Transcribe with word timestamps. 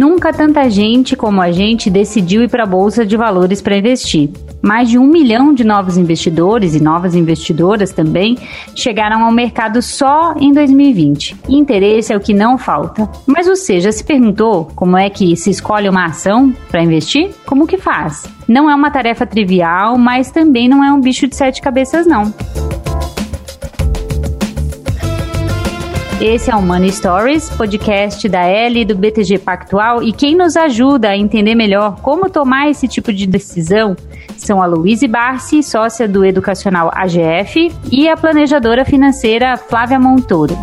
Nunca 0.00 0.32
tanta 0.32 0.66
gente 0.70 1.14
como 1.14 1.42
a 1.42 1.52
gente 1.52 1.90
decidiu 1.90 2.42
ir 2.42 2.48
para 2.48 2.62
a 2.62 2.66
Bolsa 2.66 3.04
de 3.04 3.18
Valores 3.18 3.60
para 3.60 3.76
investir. 3.76 4.30
Mais 4.62 4.88
de 4.88 4.96
um 4.96 5.06
milhão 5.06 5.52
de 5.52 5.62
novos 5.62 5.98
investidores 5.98 6.74
e 6.74 6.82
novas 6.82 7.14
investidoras 7.14 7.92
também 7.92 8.38
chegaram 8.74 9.22
ao 9.22 9.30
mercado 9.30 9.82
só 9.82 10.32
em 10.40 10.54
2020. 10.54 11.36
Interesse 11.50 12.14
é 12.14 12.16
o 12.16 12.20
que 12.20 12.32
não 12.32 12.56
falta. 12.56 13.10
Mas 13.26 13.46
você 13.46 13.78
já 13.78 13.92
se 13.92 14.02
perguntou 14.02 14.70
como 14.74 14.96
é 14.96 15.10
que 15.10 15.36
se 15.36 15.50
escolhe 15.50 15.86
uma 15.86 16.06
ação 16.06 16.50
para 16.70 16.82
investir? 16.82 17.32
Como 17.44 17.66
que 17.66 17.76
faz? 17.76 18.22
Não 18.48 18.70
é 18.70 18.74
uma 18.74 18.90
tarefa 18.90 19.26
trivial, 19.26 19.98
mas 19.98 20.30
também 20.30 20.66
não 20.66 20.82
é 20.82 20.90
um 20.90 21.00
bicho 21.02 21.28
de 21.28 21.36
sete 21.36 21.60
cabeças, 21.60 22.06
não. 22.06 22.32
Esse 26.20 26.50
é 26.50 26.54
o 26.54 26.60
Money 26.60 26.92
Stories, 26.92 27.48
podcast 27.48 28.28
da 28.28 28.42
L 28.42 28.84
do 28.84 28.94
BTG 28.94 29.38
Pactual 29.38 30.02
e 30.02 30.12
quem 30.12 30.36
nos 30.36 30.54
ajuda 30.54 31.08
a 31.08 31.16
entender 31.16 31.54
melhor 31.54 31.98
como 32.02 32.28
tomar 32.28 32.68
esse 32.68 32.86
tipo 32.86 33.10
de 33.10 33.26
decisão 33.26 33.96
são 34.36 34.62
a 34.62 34.66
Luíse 34.66 35.08
Barsi, 35.08 35.62
sócia 35.62 36.06
do 36.06 36.22
Educacional 36.22 36.90
AGF, 36.94 37.72
e 37.90 38.06
a 38.06 38.18
planejadora 38.18 38.84
financeira 38.84 39.56
Flávia 39.56 39.98
Montoro. 39.98 40.54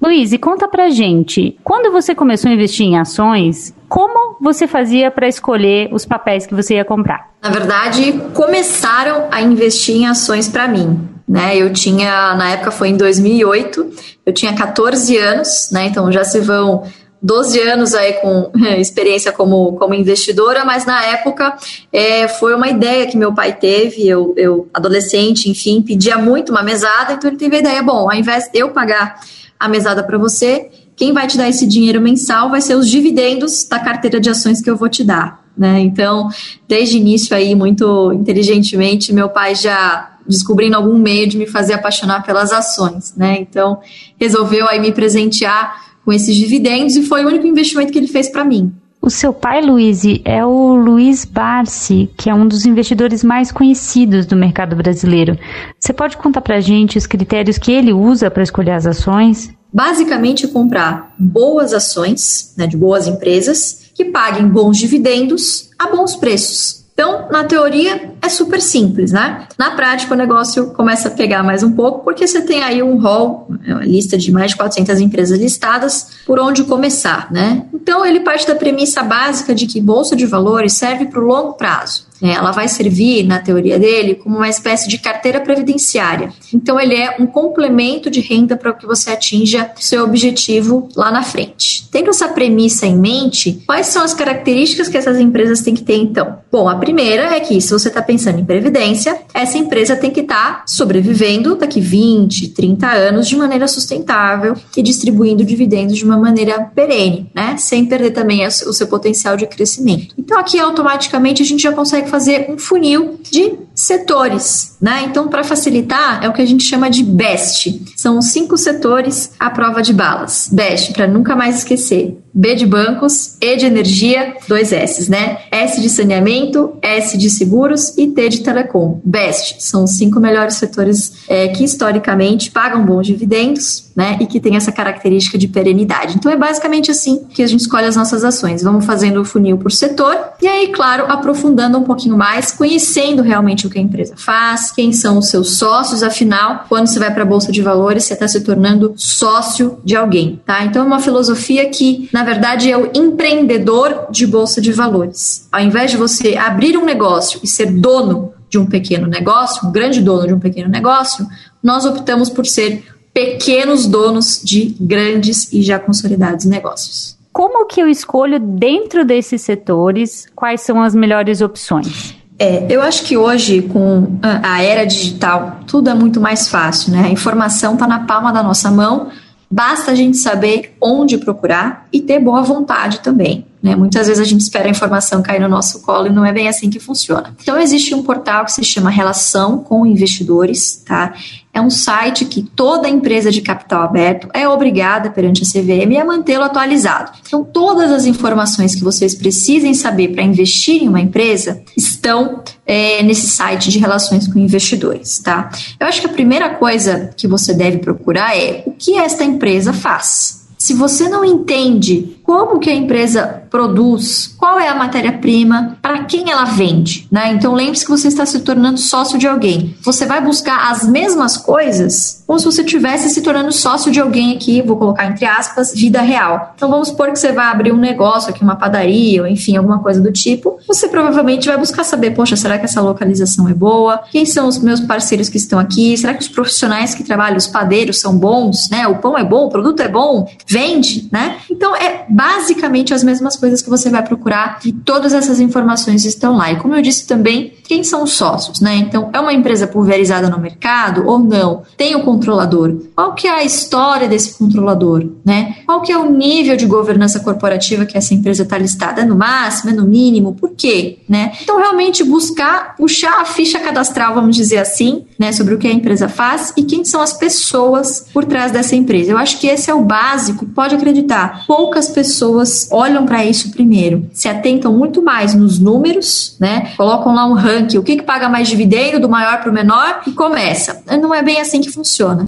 Luíse, 0.00 0.38
conta 0.38 0.68
pra 0.68 0.90
gente, 0.90 1.58
quando 1.64 1.90
você 1.90 2.14
começou 2.14 2.48
a 2.48 2.54
investir 2.54 2.86
em 2.86 2.96
ações, 2.96 3.74
como 3.88 4.36
você 4.40 4.68
fazia 4.68 5.10
para 5.10 5.26
escolher 5.26 5.88
os 5.92 6.06
papéis 6.06 6.46
que 6.46 6.54
você 6.54 6.74
ia 6.74 6.84
comprar? 6.84 7.32
Na 7.42 7.50
verdade, 7.50 8.12
começaram 8.32 9.26
a 9.32 9.42
investir 9.42 9.96
em 9.96 10.06
ações 10.06 10.48
para 10.48 10.68
mim 10.68 11.15
né? 11.28 11.56
Eu 11.56 11.72
tinha, 11.72 12.34
na 12.34 12.50
época 12.52 12.70
foi 12.70 12.88
em 12.88 12.96
2008, 12.96 13.90
eu 14.24 14.32
tinha 14.32 14.54
14 14.54 15.16
anos, 15.16 15.70
né? 15.72 15.86
Então 15.86 16.10
já 16.12 16.24
se 16.24 16.40
vão 16.40 16.84
12 17.20 17.60
anos 17.60 17.94
aí 17.94 18.14
com 18.14 18.50
experiência 18.78 19.32
como, 19.32 19.72
como 19.72 19.94
investidora, 19.94 20.64
mas 20.64 20.86
na 20.86 21.04
época 21.04 21.56
é, 21.92 22.28
foi 22.28 22.54
uma 22.54 22.68
ideia 22.68 23.06
que 23.06 23.16
meu 23.16 23.34
pai 23.34 23.52
teve, 23.52 24.06
eu, 24.06 24.32
eu, 24.36 24.68
adolescente, 24.72 25.50
enfim, 25.50 25.82
pedia 25.82 26.16
muito 26.16 26.50
uma 26.50 26.62
mesada, 26.62 27.14
então 27.14 27.28
ele 27.28 27.38
teve 27.38 27.56
a 27.56 27.58
ideia, 27.58 27.82
bom, 27.82 28.08
ao 28.08 28.14
invés 28.14 28.48
de 28.48 28.58
eu 28.58 28.70
pagar 28.70 29.20
a 29.58 29.68
mesada 29.68 30.04
para 30.04 30.18
você, 30.18 30.70
quem 30.94 31.12
vai 31.12 31.26
te 31.26 31.36
dar 31.36 31.48
esse 31.48 31.66
dinheiro 31.66 32.00
mensal 32.00 32.50
vai 32.50 32.60
ser 32.60 32.74
os 32.74 32.88
dividendos 32.88 33.66
da 33.68 33.78
carteira 33.78 34.20
de 34.20 34.30
ações 34.30 34.62
que 34.62 34.70
eu 34.70 34.76
vou 34.76 34.88
te 34.88 35.02
dar. 35.02 35.44
Né? 35.56 35.80
Então, 35.80 36.28
desde 36.68 36.98
início 36.98 37.34
aí, 37.34 37.54
muito 37.54 38.12
inteligentemente, 38.12 39.12
meu 39.12 39.28
pai 39.28 39.54
já 39.54 40.15
descobrindo 40.28 40.76
algum 40.76 40.98
meio 40.98 41.28
de 41.28 41.38
me 41.38 41.46
fazer 41.46 41.74
apaixonar 41.74 42.22
pelas 42.22 42.52
ações, 42.52 43.14
né? 43.16 43.38
Então, 43.40 43.80
resolveu 44.18 44.68
aí 44.68 44.80
me 44.80 44.92
presentear 44.92 45.84
com 46.04 46.12
esses 46.12 46.36
dividendos 46.36 46.96
e 46.96 47.02
foi 47.02 47.24
o 47.24 47.28
único 47.28 47.46
investimento 47.46 47.92
que 47.92 47.98
ele 47.98 48.06
fez 48.06 48.28
para 48.28 48.44
mim. 48.44 48.72
O 49.06 49.10
seu 49.10 49.32
pai, 49.32 49.62
Luiz, 49.62 50.02
é 50.24 50.44
o 50.44 50.74
Luiz 50.74 51.24
Barsi, 51.24 52.10
que 52.16 52.28
é 52.28 52.34
um 52.34 52.46
dos 52.46 52.66
investidores 52.66 53.22
mais 53.22 53.52
conhecidos 53.52 54.26
do 54.26 54.34
mercado 54.34 54.74
brasileiro. 54.74 55.38
Você 55.78 55.92
pode 55.92 56.16
contar 56.16 56.40
para 56.40 56.56
a 56.56 56.60
gente 56.60 56.98
os 56.98 57.06
critérios 57.06 57.56
que 57.56 57.70
ele 57.70 57.92
usa 57.92 58.30
para 58.30 58.42
escolher 58.42 58.72
as 58.72 58.84
ações? 58.84 59.54
Basicamente, 59.72 60.48
comprar 60.48 61.14
boas 61.18 61.72
ações, 61.72 62.52
né, 62.56 62.66
de 62.66 62.76
boas 62.76 63.06
empresas, 63.06 63.90
que 63.94 64.06
paguem 64.06 64.48
bons 64.48 64.76
dividendos 64.76 65.70
a 65.78 65.88
bons 65.88 66.16
preços. 66.16 66.84
Então, 66.92 67.28
na 67.30 67.44
teoria, 67.44 68.14
é 68.26 68.28
super 68.28 68.60
simples, 68.60 69.12
né? 69.12 69.46
Na 69.56 69.70
prática, 69.70 70.14
o 70.14 70.16
negócio 70.16 70.72
começa 70.72 71.08
a 71.08 71.10
pegar 71.10 71.42
mais 71.42 71.62
um 71.62 71.72
pouco, 71.72 72.04
porque 72.04 72.26
você 72.26 72.42
tem 72.42 72.62
aí 72.62 72.82
um 72.82 73.00
rol, 73.00 73.48
uma 73.48 73.84
lista 73.84 74.18
de 74.18 74.30
mais 74.30 74.50
de 74.50 74.56
400 74.56 75.00
empresas 75.00 75.38
listadas, 75.38 76.08
por 76.26 76.38
onde 76.38 76.64
começar, 76.64 77.32
né? 77.32 77.64
Então, 77.72 78.04
ele 78.04 78.20
parte 78.20 78.46
da 78.46 78.54
premissa 78.54 79.02
básica 79.02 79.54
de 79.54 79.66
que 79.66 79.80
bolsa 79.80 80.16
de 80.16 80.26
valores 80.26 80.72
serve 80.72 81.06
para 81.06 81.20
o 81.20 81.26
longo 81.26 81.54
prazo. 81.54 82.06
É, 82.22 82.30
ela 82.30 82.50
vai 82.50 82.66
servir, 82.66 83.24
na 83.24 83.38
teoria 83.38 83.78
dele, 83.78 84.14
como 84.14 84.36
uma 84.36 84.48
espécie 84.48 84.88
de 84.88 84.98
carteira 84.98 85.40
previdenciária. 85.40 86.32
Então, 86.52 86.80
ele 86.80 86.94
é 86.94 87.16
um 87.20 87.26
complemento 87.26 88.10
de 88.10 88.20
renda 88.20 88.56
para 88.56 88.72
que 88.72 88.86
você 88.86 89.10
atinja 89.10 89.70
seu 89.76 90.04
objetivo 90.04 90.88
lá 90.96 91.10
na 91.10 91.22
frente. 91.22 91.86
Tendo 91.90 92.10
essa 92.10 92.28
premissa 92.28 92.86
em 92.86 92.96
mente, 92.96 93.62
quais 93.66 93.88
são 93.88 94.02
as 94.02 94.14
características 94.14 94.88
que 94.88 94.96
essas 94.96 95.20
empresas 95.20 95.60
têm 95.60 95.74
que 95.74 95.82
ter, 95.82 95.96
então? 95.96 96.38
Bom, 96.50 96.68
a 96.68 96.76
primeira 96.76 97.34
é 97.34 97.40
que, 97.40 97.60
se 97.60 97.70
você 97.70 97.88
está 97.88 98.00
pensando 98.00 98.15
em 98.24 98.44
previdência, 98.44 99.18
essa 99.34 99.58
empresa 99.58 99.96
tem 99.96 100.10
que 100.10 100.20
estar 100.20 100.58
tá 100.58 100.62
sobrevivendo 100.66 101.56
daqui 101.56 101.80
20, 101.80 102.48
30 102.48 102.86
anos 102.86 103.28
de 103.28 103.36
maneira 103.36 103.68
sustentável 103.68 104.54
e 104.76 104.82
distribuindo 104.82 105.44
dividendos 105.44 105.96
de 105.96 106.04
uma 106.04 106.16
maneira 106.16 106.60
perene, 106.74 107.30
né? 107.34 107.56
Sem 107.58 107.86
perder 107.86 108.12
também 108.12 108.46
o 108.46 108.72
seu 108.72 108.86
potencial 108.86 109.36
de 109.36 109.46
crescimento. 109.46 110.14
Então, 110.18 110.38
aqui 110.38 110.58
automaticamente 110.58 111.42
a 111.42 111.44
gente 111.44 111.62
já 111.62 111.72
consegue 111.72 112.08
fazer 112.08 112.46
um 112.48 112.58
funil 112.58 113.20
de 113.30 113.54
setores, 113.74 114.76
né? 114.80 115.04
Então, 115.06 115.28
para 115.28 115.44
facilitar, 115.44 116.24
é 116.24 116.28
o 116.28 116.32
que 116.32 116.42
a 116.42 116.46
gente 116.46 116.64
chama 116.64 116.88
de 116.88 117.02
BEST. 117.02 117.92
São 117.96 118.22
cinco 118.22 118.56
setores 118.56 119.32
à 119.38 119.50
prova 119.50 119.82
de 119.82 119.92
balas. 119.92 120.48
BEST, 120.50 120.92
para 120.92 121.06
nunca 121.06 121.36
mais 121.36 121.58
esquecer. 121.58 122.16
B 122.38 122.54
de 122.54 122.66
bancos, 122.66 123.36
E 123.40 123.56
de 123.56 123.64
energia, 123.64 124.36
dois 124.46 124.70
S, 124.70 125.10
né? 125.10 125.38
S 125.50 125.80
de 125.80 125.88
saneamento, 125.88 126.74
S 126.82 127.16
de 127.16 127.30
seguros 127.30 127.96
e 127.96 128.08
T 128.08 128.28
de 128.28 128.40
telecom. 128.42 129.00
BEST 129.02 129.56
são 129.60 129.84
os 129.84 129.92
cinco 129.92 130.20
melhores 130.20 130.56
setores 130.56 131.24
é, 131.28 131.48
que 131.48 131.64
historicamente 131.64 132.50
pagam 132.50 132.84
bons 132.84 133.06
dividendos, 133.06 133.85
né? 133.96 134.18
E 134.20 134.26
que 134.26 134.38
tem 134.38 134.56
essa 134.56 134.70
característica 134.70 135.38
de 135.38 135.48
perenidade. 135.48 136.16
Então 136.16 136.30
é 136.30 136.36
basicamente 136.36 136.90
assim 136.90 137.24
que 137.30 137.42
a 137.42 137.46
gente 137.46 137.60
escolhe 137.60 137.86
as 137.86 137.96
nossas 137.96 138.22
ações. 138.22 138.62
Vamos 138.62 138.84
fazendo 138.84 139.22
o 139.22 139.24
funil 139.24 139.56
por 139.56 139.72
setor 139.72 140.18
e 140.40 140.46
aí, 140.46 140.68
claro, 140.68 141.06
aprofundando 141.08 141.78
um 141.78 141.82
pouquinho 141.82 142.16
mais, 142.16 142.52
conhecendo 142.52 143.22
realmente 143.22 143.66
o 143.66 143.70
que 143.70 143.78
a 143.78 143.82
empresa 143.82 144.14
faz, 144.16 144.70
quem 144.70 144.92
são 144.92 145.16
os 145.16 145.28
seus 145.28 145.56
sócios, 145.56 146.02
afinal, 146.02 146.66
quando 146.68 146.88
você 146.88 146.98
vai 146.98 147.12
para 147.12 147.22
a 147.22 147.26
bolsa 147.26 147.50
de 147.50 147.62
valores, 147.62 148.04
você 148.04 148.12
está 148.12 148.28
se 148.28 148.42
tornando 148.42 148.92
sócio 148.96 149.78
de 149.82 149.96
alguém, 149.96 150.40
tá? 150.44 150.64
Então 150.64 150.82
é 150.82 150.84
uma 150.84 151.00
filosofia 151.00 151.68
que, 151.70 152.10
na 152.12 152.22
verdade, 152.22 152.70
é 152.70 152.76
o 152.76 152.90
empreendedor 152.94 154.08
de 154.10 154.26
bolsa 154.26 154.60
de 154.60 154.72
valores. 154.72 155.48
Ao 155.50 155.60
invés 155.60 155.90
de 155.90 155.96
você 155.96 156.36
abrir 156.36 156.76
um 156.76 156.84
negócio 156.84 157.40
e 157.42 157.46
ser 157.46 157.72
dono 157.72 158.32
de 158.48 158.58
um 158.58 158.66
pequeno 158.66 159.06
negócio, 159.06 159.66
um 159.68 159.72
grande 159.72 160.00
dono 160.00 160.26
de 160.26 160.34
um 160.34 160.38
pequeno 160.38 160.68
negócio, 160.68 161.26
nós 161.62 161.84
optamos 161.84 162.28
por 162.28 162.46
ser 162.46 162.84
pequenos 163.16 163.86
donos 163.86 164.42
de 164.44 164.76
grandes 164.78 165.50
e 165.50 165.62
já 165.62 165.78
consolidados 165.78 166.44
negócios. 166.44 167.16
Como 167.32 167.64
que 167.64 167.80
eu 167.80 167.88
escolho 167.88 168.38
dentro 168.38 169.06
desses 169.06 169.40
setores 169.40 170.26
quais 170.36 170.60
são 170.60 170.82
as 170.82 170.94
melhores 170.94 171.40
opções? 171.40 172.14
É, 172.38 172.66
eu 172.68 172.82
acho 172.82 173.04
que 173.04 173.16
hoje, 173.16 173.62
com 173.62 174.18
a 174.20 174.62
era 174.62 174.84
digital, 174.84 175.60
tudo 175.66 175.88
é 175.88 175.94
muito 175.94 176.20
mais 176.20 176.48
fácil, 176.48 176.92
né? 176.92 177.04
A 177.06 177.08
informação 177.08 177.72
está 177.72 177.86
na 177.86 178.00
palma 178.00 178.30
da 178.30 178.42
nossa 178.42 178.70
mão, 178.70 179.08
basta 179.50 179.92
a 179.92 179.94
gente 179.94 180.18
saber 180.18 180.76
onde 180.78 181.16
procurar 181.16 181.86
e 181.90 182.02
ter 182.02 182.20
boa 182.20 182.42
vontade 182.42 183.00
também. 183.00 183.46
Né? 183.66 183.74
Muitas 183.74 184.06
vezes 184.06 184.22
a 184.22 184.24
gente 184.24 184.42
espera 184.42 184.68
a 184.68 184.70
informação 184.70 185.20
cair 185.20 185.40
no 185.40 185.48
nosso 185.48 185.82
colo 185.82 186.06
e 186.06 186.10
não 186.10 186.24
é 186.24 186.32
bem 186.32 186.46
assim 186.46 186.70
que 186.70 186.78
funciona. 186.78 187.34
Então, 187.42 187.58
existe 187.58 187.92
um 187.96 188.02
portal 188.04 188.44
que 188.44 188.52
se 188.52 188.62
chama 188.62 188.90
Relação 188.90 189.58
com 189.58 189.84
Investidores, 189.84 190.84
tá? 190.86 191.14
É 191.52 191.60
um 191.60 191.68
site 191.68 192.26
que 192.26 192.42
toda 192.42 192.88
empresa 192.88 193.28
de 193.32 193.40
capital 193.40 193.82
aberto 193.82 194.28
é 194.32 194.48
obrigada 194.48 195.10
perante 195.10 195.42
a 195.42 195.44
CVM 195.44 196.00
a 196.00 196.04
mantê-lo 196.04 196.44
atualizado. 196.44 197.10
Então, 197.26 197.42
todas 197.42 197.90
as 197.90 198.06
informações 198.06 198.72
que 198.72 198.84
vocês 198.84 199.16
precisem 199.16 199.74
saber 199.74 200.14
para 200.14 200.22
investir 200.22 200.84
em 200.84 200.88
uma 200.88 201.00
empresa 201.00 201.60
estão 201.76 202.44
é, 202.64 203.02
nesse 203.02 203.26
site 203.26 203.68
de 203.68 203.80
relações 203.80 204.28
com 204.28 204.38
investidores, 204.38 205.18
tá? 205.18 205.50
Eu 205.80 205.88
acho 205.88 206.00
que 206.00 206.06
a 206.06 206.12
primeira 206.12 206.50
coisa 206.50 207.10
que 207.16 207.26
você 207.26 207.52
deve 207.52 207.78
procurar 207.78 208.36
é 208.36 208.62
o 208.64 208.70
que 208.70 208.96
esta 208.96 209.24
empresa 209.24 209.72
faz. 209.72 210.46
Se 210.56 210.72
você 210.72 211.08
não 211.08 211.24
entende 211.24 212.15
como 212.26 212.58
que 212.58 212.68
a 212.68 212.74
empresa 212.74 213.44
produz, 213.48 214.34
qual 214.36 214.58
é 214.58 214.68
a 214.68 214.74
matéria-prima, 214.74 215.78
para 215.80 216.04
quem 216.04 216.30
ela 216.30 216.44
vende, 216.44 217.06
né? 217.10 217.32
Então 217.32 217.54
lembre-se 217.54 217.84
que 217.84 217.90
você 217.90 218.08
está 218.08 218.26
se 218.26 218.40
tornando 218.40 218.78
sócio 218.78 219.16
de 219.16 219.28
alguém. 219.28 219.76
Você 219.82 220.04
vai 220.04 220.20
buscar 220.20 220.70
as 220.70 220.86
mesmas 220.86 221.36
coisas 221.36 222.24
como 222.26 222.40
se 222.40 222.44
você 222.44 222.62
estivesse 222.62 223.08
se 223.08 223.22
tornando 223.22 223.52
sócio 223.52 223.92
de 223.92 224.00
alguém 224.00 224.34
aqui, 224.34 224.60
vou 224.60 224.76
colocar 224.76 225.06
entre 225.06 225.24
aspas, 225.24 225.72
vida 225.72 226.00
real. 226.00 226.52
Então 226.56 226.68
vamos 226.68 226.88
supor 226.88 227.12
que 227.12 227.18
você 227.18 227.30
vai 227.30 227.46
abrir 227.46 227.72
um 227.72 227.76
negócio 227.76 228.30
aqui, 228.30 228.42
uma 228.42 228.56
padaria, 228.56 229.22
ou 229.22 229.28
enfim, 229.28 229.56
alguma 229.56 229.78
coisa 229.78 230.00
do 230.00 230.10
tipo. 230.10 230.58
Você 230.66 230.88
provavelmente 230.88 231.46
vai 231.46 231.56
buscar 231.56 231.84
saber, 231.84 232.10
poxa, 232.10 232.34
será 232.34 232.58
que 232.58 232.64
essa 232.64 232.80
localização 232.80 233.48
é 233.48 233.54
boa? 233.54 234.02
Quem 234.10 234.26
são 234.26 234.48
os 234.48 234.58
meus 234.58 234.80
parceiros 234.80 235.28
que 235.28 235.36
estão 235.36 235.58
aqui? 235.58 235.96
Será 235.96 236.14
que 236.14 236.22
os 236.22 236.28
profissionais 236.28 236.94
que 236.94 237.04
trabalham, 237.04 237.36
os 237.36 237.46
padeiros, 237.46 238.00
são 238.00 238.16
bons, 238.16 238.68
né? 238.70 238.88
O 238.88 238.96
pão 238.96 239.16
é 239.16 239.22
bom, 239.22 239.46
o 239.46 239.48
produto 239.48 239.80
é 239.80 239.88
bom, 239.88 240.28
vende, 240.48 241.08
né? 241.12 241.36
Então 241.48 241.76
é 241.76 242.06
basicamente 242.16 242.94
as 242.94 243.04
mesmas 243.04 243.36
coisas 243.36 243.60
que 243.60 243.68
você 243.68 243.90
vai 243.90 244.02
procurar 244.02 244.58
e 244.64 244.72
todas 244.72 245.12
essas 245.12 245.38
informações 245.38 246.06
estão 246.06 246.34
lá. 246.34 246.50
E 246.50 246.56
como 246.56 246.74
eu 246.74 246.80
disse 246.80 247.06
também, 247.06 247.52
quem 247.66 247.82
são 247.84 248.02
os 248.02 248.12
sócios, 248.12 248.60
né? 248.60 248.76
Então, 248.76 249.10
é 249.12 249.20
uma 249.20 249.32
empresa 249.32 249.66
pulverizada 249.66 250.28
no 250.30 250.38
mercado 250.38 251.06
ou 251.06 251.18
não? 251.18 251.62
Tem 251.76 251.94
o 251.94 252.02
controlador? 252.02 252.76
Qual 252.94 253.14
que 253.14 253.26
é 253.26 253.30
a 253.30 253.44
história 253.44 254.08
desse 254.08 254.38
controlador, 254.38 255.06
né? 255.24 255.56
Qual 255.66 255.82
que 255.82 255.92
é 255.92 255.98
o 255.98 256.10
nível 256.10 256.56
de 256.56 256.66
governança 256.66 257.20
corporativa 257.20 257.84
que 257.84 257.96
essa 257.96 258.14
empresa 258.14 258.42
está 258.42 258.56
listada? 258.58 259.02
É 259.02 259.04
no 259.04 259.16
máximo, 259.16 259.70
é 259.70 259.74
no 259.74 259.86
mínimo? 259.86 260.34
Por 260.34 260.50
quê, 260.50 260.98
né? 261.08 261.32
Então, 261.42 261.58
realmente 261.58 262.02
buscar 262.04 262.76
puxar 262.76 263.20
a 263.20 263.24
ficha 263.24 263.58
cadastral, 263.58 264.14
vamos 264.14 264.36
dizer 264.36 264.58
assim, 264.58 265.04
né, 265.18 265.32
sobre 265.32 265.54
o 265.54 265.58
que 265.58 265.66
a 265.66 265.72
empresa 265.72 266.08
faz 266.08 266.52
e 266.56 266.62
quem 266.62 266.84
são 266.84 267.00
as 267.00 267.12
pessoas 267.12 268.06
por 268.12 268.24
trás 268.24 268.52
dessa 268.52 268.76
empresa. 268.76 269.12
Eu 269.12 269.18
acho 269.18 269.38
que 269.38 269.46
esse 269.46 269.70
é 269.70 269.74
o 269.74 269.82
básico, 269.82 270.46
pode 270.46 270.74
acreditar. 270.74 271.44
Poucas 271.46 271.88
pessoas 271.88 272.68
olham 272.70 273.06
para 273.06 273.24
isso 273.24 273.50
primeiro, 273.50 274.08
se 274.12 274.28
atentam 274.28 274.72
muito 274.72 275.02
mais 275.02 275.34
nos 275.34 275.58
números, 275.58 276.36
né? 276.38 276.72
Colocam 276.76 277.14
lá 277.14 277.26
um 277.26 277.34
ranking, 277.56 277.78
o 277.78 277.82
que, 277.82 277.96
que 277.96 278.02
paga 278.02 278.28
mais 278.28 278.48
dividendo, 278.48 279.00
do 279.00 279.08
maior 279.08 279.40
para 279.40 279.50
o 279.50 279.54
menor, 279.54 280.02
e 280.06 280.12
começa. 280.12 280.82
Não 281.00 281.14
é 281.14 281.22
bem 281.22 281.40
assim 281.40 281.60
que 281.60 281.70
funciona. 281.70 282.26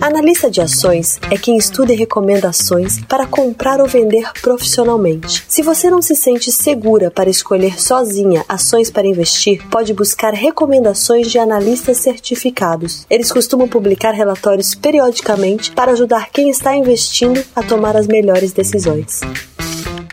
Analista 0.00 0.50
de 0.50 0.62
ações 0.62 1.20
é 1.30 1.36
quem 1.36 1.58
estuda 1.58 1.92
e 1.92 1.96
recomenda 1.96 2.48
ações 2.48 2.98
para 3.06 3.26
comprar 3.26 3.82
ou 3.82 3.86
vender 3.86 4.30
profissionalmente. 4.40 5.44
Se 5.46 5.62
você 5.62 5.90
não 5.90 6.00
se 6.00 6.16
sente 6.16 6.50
segura 6.50 7.10
para 7.10 7.28
escolher 7.28 7.78
sozinha 7.78 8.42
ações 8.48 8.90
para 8.90 9.06
investir, 9.06 9.62
pode 9.68 9.92
buscar 9.92 10.32
recomendações 10.32 11.30
de 11.30 11.38
analistas 11.38 11.98
certificados. 11.98 13.04
Eles 13.10 13.30
costumam 13.30 13.68
publicar 13.68 14.12
relatórios 14.12 14.74
periodicamente 14.74 15.70
para 15.72 15.92
ajudar 15.92 16.30
quem 16.30 16.48
está 16.48 16.74
investindo 16.74 17.44
a 17.54 17.62
tomar 17.62 17.94
as 17.94 18.06
melhores 18.06 18.52
decisões. 18.52 19.20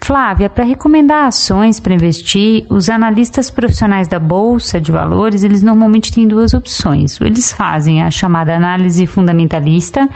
Flávia, 0.07 0.49
para 0.49 0.63
recomendar 0.63 1.25
ações 1.25 1.81
para 1.81 1.93
investir, 1.93 2.65
os 2.69 2.89
analistas 2.89 3.49
profissionais 3.49 4.07
da 4.07 4.17
bolsa 4.17 4.79
de 4.79 4.89
valores, 4.89 5.43
eles 5.43 5.61
normalmente 5.61 6.13
têm 6.13 6.25
duas 6.25 6.53
opções. 6.53 7.19
Eles 7.19 7.51
fazem 7.51 8.01
a 8.01 8.09
chamada 8.09 8.55
análise 8.55 9.05
fundamentalista, 9.05 10.07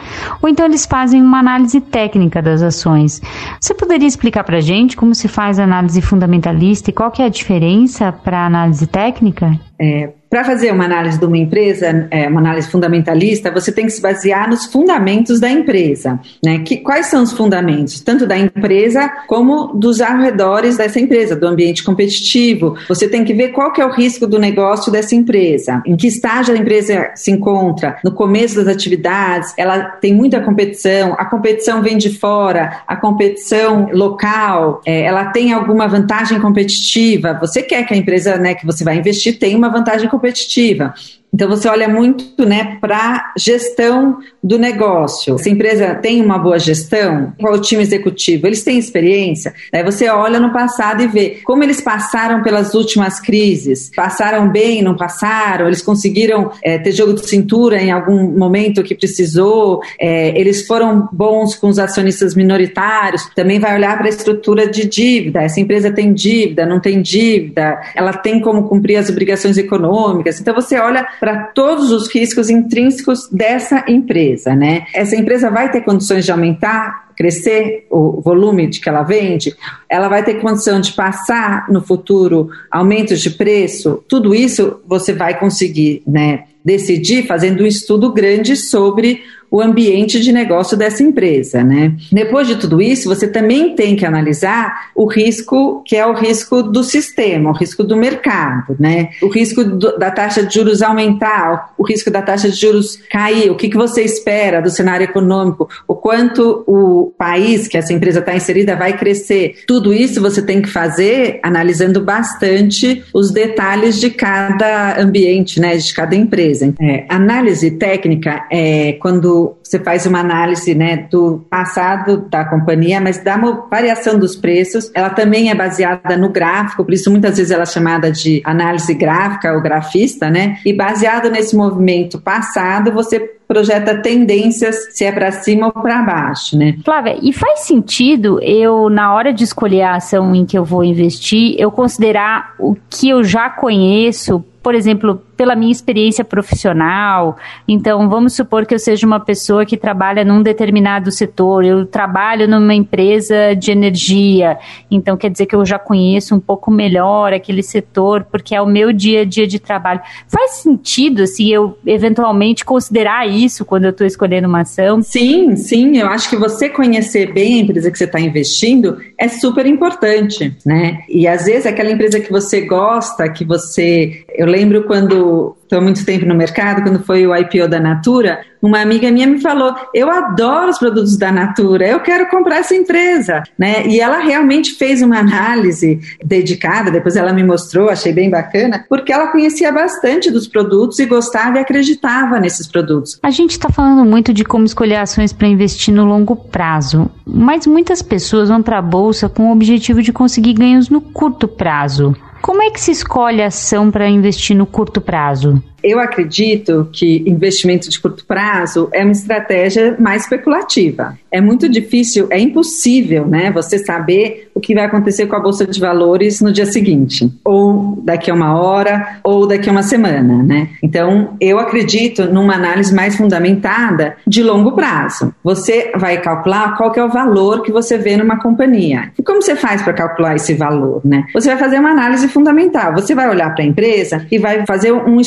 ou 0.42 0.48
então 0.48 0.66
eles 0.66 0.86
fazem 0.86 1.22
uma 1.22 1.40
análise 1.40 1.82
técnica 1.82 2.42
das 2.42 2.62
ações. 2.62 3.22
Você 3.60 3.74
poderia 3.74 4.08
explicar 4.08 4.46
para 4.46 4.60
a 4.60 4.62
gente 4.62 4.96
como 4.96 5.14
se 5.14 5.28
faz 5.28 5.60
a 5.60 5.66
análise 5.66 6.02
fundamentalista 6.02 6.90
e 6.90 6.94
qual 6.94 7.12
que 7.12 7.22
é 7.22 7.26
a 7.26 7.30
diferença 7.30 8.14
para 8.14 8.38
a 8.38 8.46
análise 8.46 8.88
técnica? 8.88 9.60
É, 9.78 10.14
para 10.32 10.46
fazer 10.46 10.72
uma 10.72 10.86
análise 10.86 11.20
de 11.20 11.26
uma 11.26 11.38
empresa, 11.38 12.08
é, 12.10 12.30
uma 12.30 12.40
análise 12.40 12.72
fundamentalista, 12.72 13.52
você 13.52 13.70
tem 13.70 13.86
que 13.86 13.92
se 13.92 14.02
basear 14.02 14.50
nos 14.50 14.66
fundamentos 14.66 15.42
da 15.42 15.50
empresa. 15.50 16.22
Né? 16.42 16.60
Que, 16.60 16.78
quais 16.78 17.08
são 17.08 17.22
os 17.22 17.34
fundamentos, 17.34 18.00
tanto 18.00 18.26
da 18.26 18.38
empresa 18.38 19.12
como 19.28 19.74
dos 19.74 20.00
arredores 20.00 20.78
dessa 20.78 21.02
empresa, 21.02 21.36
do 21.36 21.46
ambiente 21.46 21.84
competitivo? 21.84 22.78
Você 22.88 23.10
tem 23.10 23.26
que 23.26 23.34
ver 23.34 23.50
qual 23.50 23.74
que 23.74 23.82
é 23.82 23.86
o 23.86 23.92
risco 23.92 24.26
do 24.26 24.40
negócio 24.40 24.90
dessa 24.90 25.14
empresa, 25.14 25.84
em 25.86 25.98
que 25.98 26.08
estágio 26.08 26.56
a 26.56 26.58
empresa 26.58 27.12
se 27.14 27.30
encontra, 27.30 27.98
no 28.02 28.14
começo 28.14 28.56
das 28.56 28.70
atividades, 28.70 29.54
ela 29.58 29.82
tem 29.84 30.14
muita 30.14 30.40
competição, 30.40 31.14
a 31.20 31.26
competição 31.26 31.82
vem 31.82 31.98
de 31.98 32.18
fora, 32.18 32.84
a 32.88 32.96
competição 32.96 33.90
local, 33.92 34.82
é, 34.86 35.02
ela 35.02 35.26
tem 35.26 35.52
alguma 35.52 35.90
vantagem 35.90 36.40
competitiva. 36.40 37.38
Você 37.42 37.62
quer 37.62 37.86
que 37.86 37.94
a 37.94 37.98
empresa 37.98 38.38
né, 38.38 38.56
que 38.56 38.66
você 38.66 38.86
vai 38.86 38.96
investir 38.96 39.38
tenha 39.38 39.58
uma 39.58 39.68
vantagem 39.68 40.08
competitiva 40.08 40.21
competitiva. 40.22 40.94
Então 41.34 41.48
você 41.48 41.68
olha 41.70 41.88
muito 41.88 42.46
né, 42.46 42.78
para 42.82 43.34
gestão 43.38 44.20
do 44.44 44.60
negócio. 44.60 45.38
Se 45.38 45.48
a 45.48 45.52
empresa 45.52 45.96
tem 45.96 46.22
uma 46.22 46.38
boa 46.38 46.60
gestão, 46.60 47.34
qual 47.40 47.54
o 47.54 47.62
time 47.62 47.82
executivo? 47.82 48.48
Eles 48.48 48.64
têm 48.64 48.78
experiência? 48.78 49.54
Aí 49.72 49.84
você 49.84 50.10
olha 50.10 50.40
no 50.40 50.52
passado 50.52 51.02
e 51.02 51.08
vê 51.08 51.42
como 51.46 51.64
eles 51.64 51.80
passaram 51.80 52.44
pelas 52.44 52.74
últimas 52.74 53.20
crises. 53.20 53.92
Passaram 53.96 54.50
bem, 54.50 54.82
não 54.82 54.96
passaram? 54.98 55.68
Eles 55.68 55.82
conseguiram 55.82 56.52
é, 56.62 56.78
ter 56.78 56.92
jogo 56.92 57.14
de 57.14 57.26
cintura 57.26 57.82
em 57.82 57.92
algum 57.92 58.38
momento 58.38 58.84
que 58.84 58.94
precisou? 58.94 59.82
É, 60.00 60.38
eles 60.38 60.68
foram 60.68 61.08
bons 61.14 61.56
com 61.56 61.70
os 61.70 61.80
acionistas 61.80 62.36
minoritários? 62.36 63.30
Também 63.34 63.58
vai 63.58 63.76
olhar 63.76 63.98
para 63.98 64.08
a 64.08 64.10
estrutura 64.10 64.68
de 64.68 64.86
dívida. 64.86 65.42
Essa 65.42 65.62
empresa 65.62 65.92
tem 65.92 66.12
dívida, 66.12 66.66
não 66.66 66.82
tem 66.82 67.02
dívida? 67.02 67.80
Ela 67.96 68.12
tem 68.12 68.42
como 68.42 68.68
cumprir 68.68 68.98
as 68.98 69.10
obrigações 69.10 69.58
econômicas? 69.58 70.42
Então 70.42 70.54
você 70.54 70.78
olha 70.78 71.08
para 71.22 71.44
todos 71.44 71.92
os 71.92 72.12
riscos 72.12 72.50
intrínsecos 72.50 73.30
dessa 73.32 73.86
empresa, 73.88 74.56
né? 74.56 74.88
Essa 74.92 75.16
empresa 75.16 75.52
vai 75.52 75.72
ter 75.72 75.82
condições 75.82 76.26
de 76.26 76.32
aumentar 76.32 77.12
crescer 77.16 77.86
o 77.92 78.20
volume 78.20 78.66
de 78.66 78.80
que 78.80 78.90
ela 78.90 79.04
vende, 79.04 79.56
ela 79.88 80.10
vai 80.10 80.24
ter 80.24 80.42
condição 80.42 80.82
de 80.82 80.94
passar 80.94 81.68
no 81.70 81.80
futuro 81.80 82.50
aumentos 82.72 83.22
de 83.22 83.30
preço, 83.30 84.04
tudo 84.08 84.34
isso 84.34 84.82
você 84.88 85.14
vai 85.14 85.38
conseguir 85.38 86.02
né, 86.08 86.46
decidir 86.66 87.28
fazendo 87.28 87.62
um 87.62 87.68
estudo 87.68 88.12
grande 88.12 88.56
sobre 88.56 89.22
o 89.52 89.62
ambiente 89.62 90.22
de 90.22 90.32
negócio 90.32 90.78
dessa 90.78 91.04
empresa, 91.04 91.62
né? 91.62 91.94
Depois 92.10 92.48
de 92.48 92.56
tudo 92.56 92.82
isso, 92.82 93.10
você 93.10 93.28
também 93.28 93.76
tem 93.76 93.98
que 93.98 94.06
analisar 94.06 94.92
o 94.96 95.06
risco 95.06 95.84
que 95.86 95.98
é 95.98 96.06
o 96.08 96.14
risco 96.14 96.64
do 96.64 96.86
sistema, 96.86 97.50
o 97.50 97.54
risco 97.54 97.84
do 97.84 97.98
mercado, 97.98 98.78
né? 98.80 99.10
O 99.22 99.28
risco 99.28 99.62
do, 99.66 99.98
da 99.98 100.10
taxa 100.10 100.46
de 100.46 100.54
juros 100.54 100.82
aumentar, 100.82 101.74
o 101.78 101.84
risco 101.84 102.10
da 102.10 102.22
taxa 102.22 102.50
de 102.50 102.56
juros 102.56 102.98
cair, 103.12 103.52
o 103.52 103.56
que, 103.56 103.68
que 103.68 103.76
você 103.76 104.02
espera 104.04 104.62
do 104.62 104.70
cenário 104.70 105.04
econômico, 105.04 105.68
o 105.86 105.96
quanto 105.96 106.64
o 106.66 107.14
país 107.18 107.68
que 107.68 107.78
essa 107.78 107.92
empresa 107.92 108.20
está 108.20 108.34
inserida 108.34 108.78
vai 108.78 108.98
crescer. 108.98 109.64
Tudo 109.68 109.94
isso 109.94 110.22
você 110.22 110.42
tem 110.42 110.62
que 110.62 110.70
fazer 110.70 111.42
analisando 111.44 112.00
bastante 112.00 113.04
os 113.14 113.32
detalhes 113.32 114.00
de 114.00 114.12
cada 114.12 114.98
ambiente, 114.98 115.60
né? 115.60 115.76
De 115.76 115.94
cada 115.94 116.16
empresa. 116.16 116.74
É, 116.80 117.06
análise 117.10 117.72
técnica 117.72 118.46
é 118.50 118.94
quando 118.94 119.41
você 119.64 119.80
faz 119.80 120.06
uma 120.06 120.20
análise 120.20 120.76
né, 120.76 121.08
do 121.10 121.46
passado 121.50 122.26
da 122.30 122.46
companhia, 122.46 123.00
mas 123.00 123.24
da 123.24 123.38
variação 123.70 124.18
dos 124.18 124.36
preços. 124.36 124.92
Ela 124.94 125.10
também 125.10 125.50
é 125.50 125.56
baseada 125.56 126.18
no 126.18 126.30
gráfico, 126.30 126.84
por 126.84 126.94
isso 126.94 127.10
muitas 127.10 127.38
vezes 127.38 127.52
ela 127.52 127.64
é 127.64 127.66
chamada 127.66 128.12
de 128.12 128.42
análise 128.46 128.94
gráfica 128.94 129.54
ou 129.54 129.62
grafista, 129.62 130.30
né? 130.30 130.58
E 130.66 130.74
baseado 130.74 131.30
nesse 131.30 131.56
movimento 131.56 132.20
passado, 132.20 132.92
você 132.92 133.20
projeta 133.52 134.02
tendências 134.02 134.88
se 134.92 135.04
é 135.04 135.12
para 135.12 135.30
cima 135.30 135.68
ou 135.68 135.74
para 135.74 136.02
baixo, 136.04 136.58
né? 136.58 136.78
Flávia, 136.86 137.18
e 137.22 137.34
faz 137.34 137.62
sentido 137.62 138.42
eu, 138.42 138.90
na 138.90 139.14
hora 139.14 139.34
de 139.34 139.44
escolher 139.44 139.82
a 139.82 139.96
ação 139.96 140.34
em 140.34 140.46
que 140.46 140.58
eu 140.58 140.64
vou 140.64 140.86
investir, 140.86 141.56
eu 141.58 141.70
considerar 141.70 142.56
o 142.58 142.78
que 142.90 143.10
eu 143.10 143.26
já 143.26 143.50
conheço, 143.50 144.42
por 144.64 144.74
exemplo, 144.74 145.22
pela 145.42 145.56
minha 145.56 145.72
experiência 145.72 146.24
profissional. 146.24 147.36
Então, 147.68 148.08
vamos 148.08 148.34
supor 148.34 148.64
que 148.64 148.76
eu 148.76 148.78
seja 148.78 149.08
uma 149.08 149.20
pessoa 149.20 149.66
que 149.66 149.76
trabalha 149.76 150.24
num 150.24 150.44
determinado 150.44 151.12
setor, 151.12 151.66
eu 151.66 151.84
trabalho 151.84 152.48
numa 152.48 152.76
empresa 152.76 153.56
de 153.56 153.72
energia, 153.72 154.60
então 154.92 155.18
quer 155.18 155.32
dizer 155.32 155.48
que 155.48 155.56
eu 155.56 155.66
já 155.66 155.80
conheço 155.80 156.36
um 156.36 156.40
pouco 156.40 156.70
melhor 156.70 157.34
aquele 157.34 157.64
setor, 157.64 158.24
porque 158.32 158.54
é 158.54 158.62
o 158.62 158.68
meu 158.68 158.94
dia 158.94 159.22
a 159.22 159.26
dia 159.26 159.48
de 159.48 159.58
trabalho. 159.58 160.02
Faz 160.28 160.58
sentido, 160.58 161.24
assim, 161.24 161.50
eu 161.52 161.76
eventualmente 161.88 162.64
considerar 162.64 163.28
isso 163.28 163.66
quando 163.66 163.86
eu 163.86 163.90
estou 163.90 164.06
escolhendo 164.06 164.48
uma 164.48 164.62
ação? 164.62 165.02
Sim, 165.02 165.56
sim, 165.56 165.98
eu 165.98 166.08
acho 166.08 166.30
que 166.30 166.36
você 166.36 166.70
conhecer 166.70 167.34
bem 167.34 167.56
a 167.56 167.64
empresa 167.64 167.90
que 167.90 167.98
você 167.98 168.04
está 168.04 168.20
investindo 168.20 169.00
é 169.18 169.28
super 169.28 169.66
importante, 169.66 170.56
né? 170.64 171.00
E 171.10 171.28
às 171.28 171.46
vezes 171.46 171.66
aquela 171.66 171.90
empresa 171.90 172.20
que 172.20 172.32
você 172.32 172.62
gosta, 172.62 173.28
que 173.28 173.44
você. 173.44 174.24
Eu 174.36 174.46
lembro 174.46 174.84
quando 174.84 175.31
estou 175.64 175.80
há 175.80 175.82
muito 175.82 176.06
tempo 176.06 176.26
no 176.26 176.36
mercado, 176.36 176.84
quando 176.84 177.04
foi 177.04 177.26
o 177.26 177.36
IPO 177.36 177.68
da 177.68 177.80
Natura, 177.80 178.42
uma 178.62 178.80
amiga 178.80 179.10
minha 179.10 179.26
me 179.26 179.40
falou: 179.40 179.74
Eu 179.94 180.12
adoro 180.12 180.70
os 180.70 180.78
produtos 180.78 181.18
da 181.18 181.32
Natura, 181.32 181.88
eu 181.88 182.00
quero 182.02 182.30
comprar 182.30 182.58
essa 182.58 182.76
empresa. 182.76 183.42
Né? 183.58 183.88
E 183.88 184.00
ela 184.00 184.20
realmente 184.20 184.74
fez 184.74 185.02
uma 185.02 185.20
análise 185.20 186.00
dedicada, 186.24 186.92
depois 186.92 187.16
ela 187.16 187.34
me 187.34 187.44
mostrou, 187.44 187.90
achei 187.90 188.14
bem 188.14 188.30
bacana, 188.30 188.86
porque 188.88 189.12
ela 189.12 189.28
conhecia 189.28 189.72
bastante 189.72 190.30
dos 190.30 190.48
produtos 190.48 191.00
e 191.00 191.06
gostava 191.06 191.58
e 191.58 191.62
acreditava 191.62 192.40
nesses 192.40 192.68
produtos. 192.68 193.18
A 193.24 193.32
gente 193.32 193.52
está 193.52 193.70
falando 193.70 194.06
muito 194.06 194.34
de 194.34 194.44
como 194.44 194.66
escolher 194.66 194.98
ações 194.98 195.34
para 195.34 195.48
investir 195.48 195.94
no 195.94 196.06
longo 196.06 196.36
prazo, 196.36 197.10
mas 197.26 197.66
muitas 197.66 198.02
pessoas 198.02 198.50
vão 198.50 198.62
para 198.62 198.78
a 198.78 198.82
bolsa 198.82 199.30
com 199.30 199.48
o 199.48 199.52
objetivo 199.52 200.02
de 200.02 200.12
conseguir 200.12 200.54
ganhos 200.54 200.90
no 200.90 201.02
curto 201.02 201.48
prazo. 201.48 202.16
Como 202.42 202.64
é 202.64 202.72
que 202.72 202.82
se 202.82 202.92
escolhe 202.92 203.42
a 203.44 203.48
ação 203.48 203.92
para 203.92 204.10
investir 204.10 204.56
no 204.56 204.66
curto 204.66 205.00
prazo? 205.00 205.62
Eu 205.84 206.00
acredito 206.00 206.90
que 206.92 207.24
investimento 207.26 207.90
de 207.90 208.00
curto 208.00 208.26
prazo 208.26 208.90
é 208.92 209.04
uma 209.04 209.12
estratégia 209.12 209.96
mais 210.00 210.24
especulativa. 210.24 211.18
É 211.32 211.40
muito 211.40 211.70
difícil, 211.70 212.28
é 212.30 212.40
impossível, 212.40 213.26
né, 213.26 213.52
você 213.52 213.78
saber 213.78 214.50
o 214.54 214.60
que 214.60 214.76
vai 214.76 214.86
acontecer 214.86 215.28
com 215.28 215.36
a 215.36 215.40
bolsa 215.40 215.66
de 215.66 215.80
valores 215.80 216.42
no 216.42 216.52
dia 216.52 216.66
seguinte, 216.66 217.32
ou 217.44 218.00
daqui 218.04 218.30
a 218.30 218.34
uma 218.34 218.60
hora, 218.60 219.20
ou 219.24 219.48
daqui 219.48 219.70
a 219.70 219.72
uma 219.72 219.84
semana, 219.84 220.44
né? 220.44 220.70
Então, 220.84 221.36
eu 221.40 221.58
acredito 221.58 222.26
numa 222.26 222.56
análise 222.56 222.94
mais 222.94 223.16
fundamentada 223.16 224.18
de 224.28 224.44
longo 224.44 224.74
prazo. 224.74 225.34
Você 225.44 225.92
vai 225.96 226.22
calcular 226.22 226.76
qual 226.78 226.94
é 226.96 227.04
o 227.04 227.10
valor 227.10 227.62
que 227.62 227.72
você 227.72 227.98
vê 227.98 228.18
numa 228.18 228.40
companhia. 228.40 229.12
E 229.18 229.24
como 229.24 229.42
você 229.42 229.56
faz 229.56 229.82
para 229.82 229.94
calcular 229.94 230.36
esse 230.36 230.54
valor, 230.54 231.02
né? 231.04 231.26
Você 231.34 231.50
vai 231.50 231.58
fazer 231.58 231.80
uma 231.80 231.92
análise 231.92 232.28
fundamental. 232.28 232.94
Você 232.94 233.16
vai 233.16 233.30
olhar 233.30 233.54
para 233.54 233.64
a 233.64 233.68
empresa 233.68 234.26
e 234.30 234.38
vai 234.38 234.66
fazer 234.66 234.92
um 234.92 235.20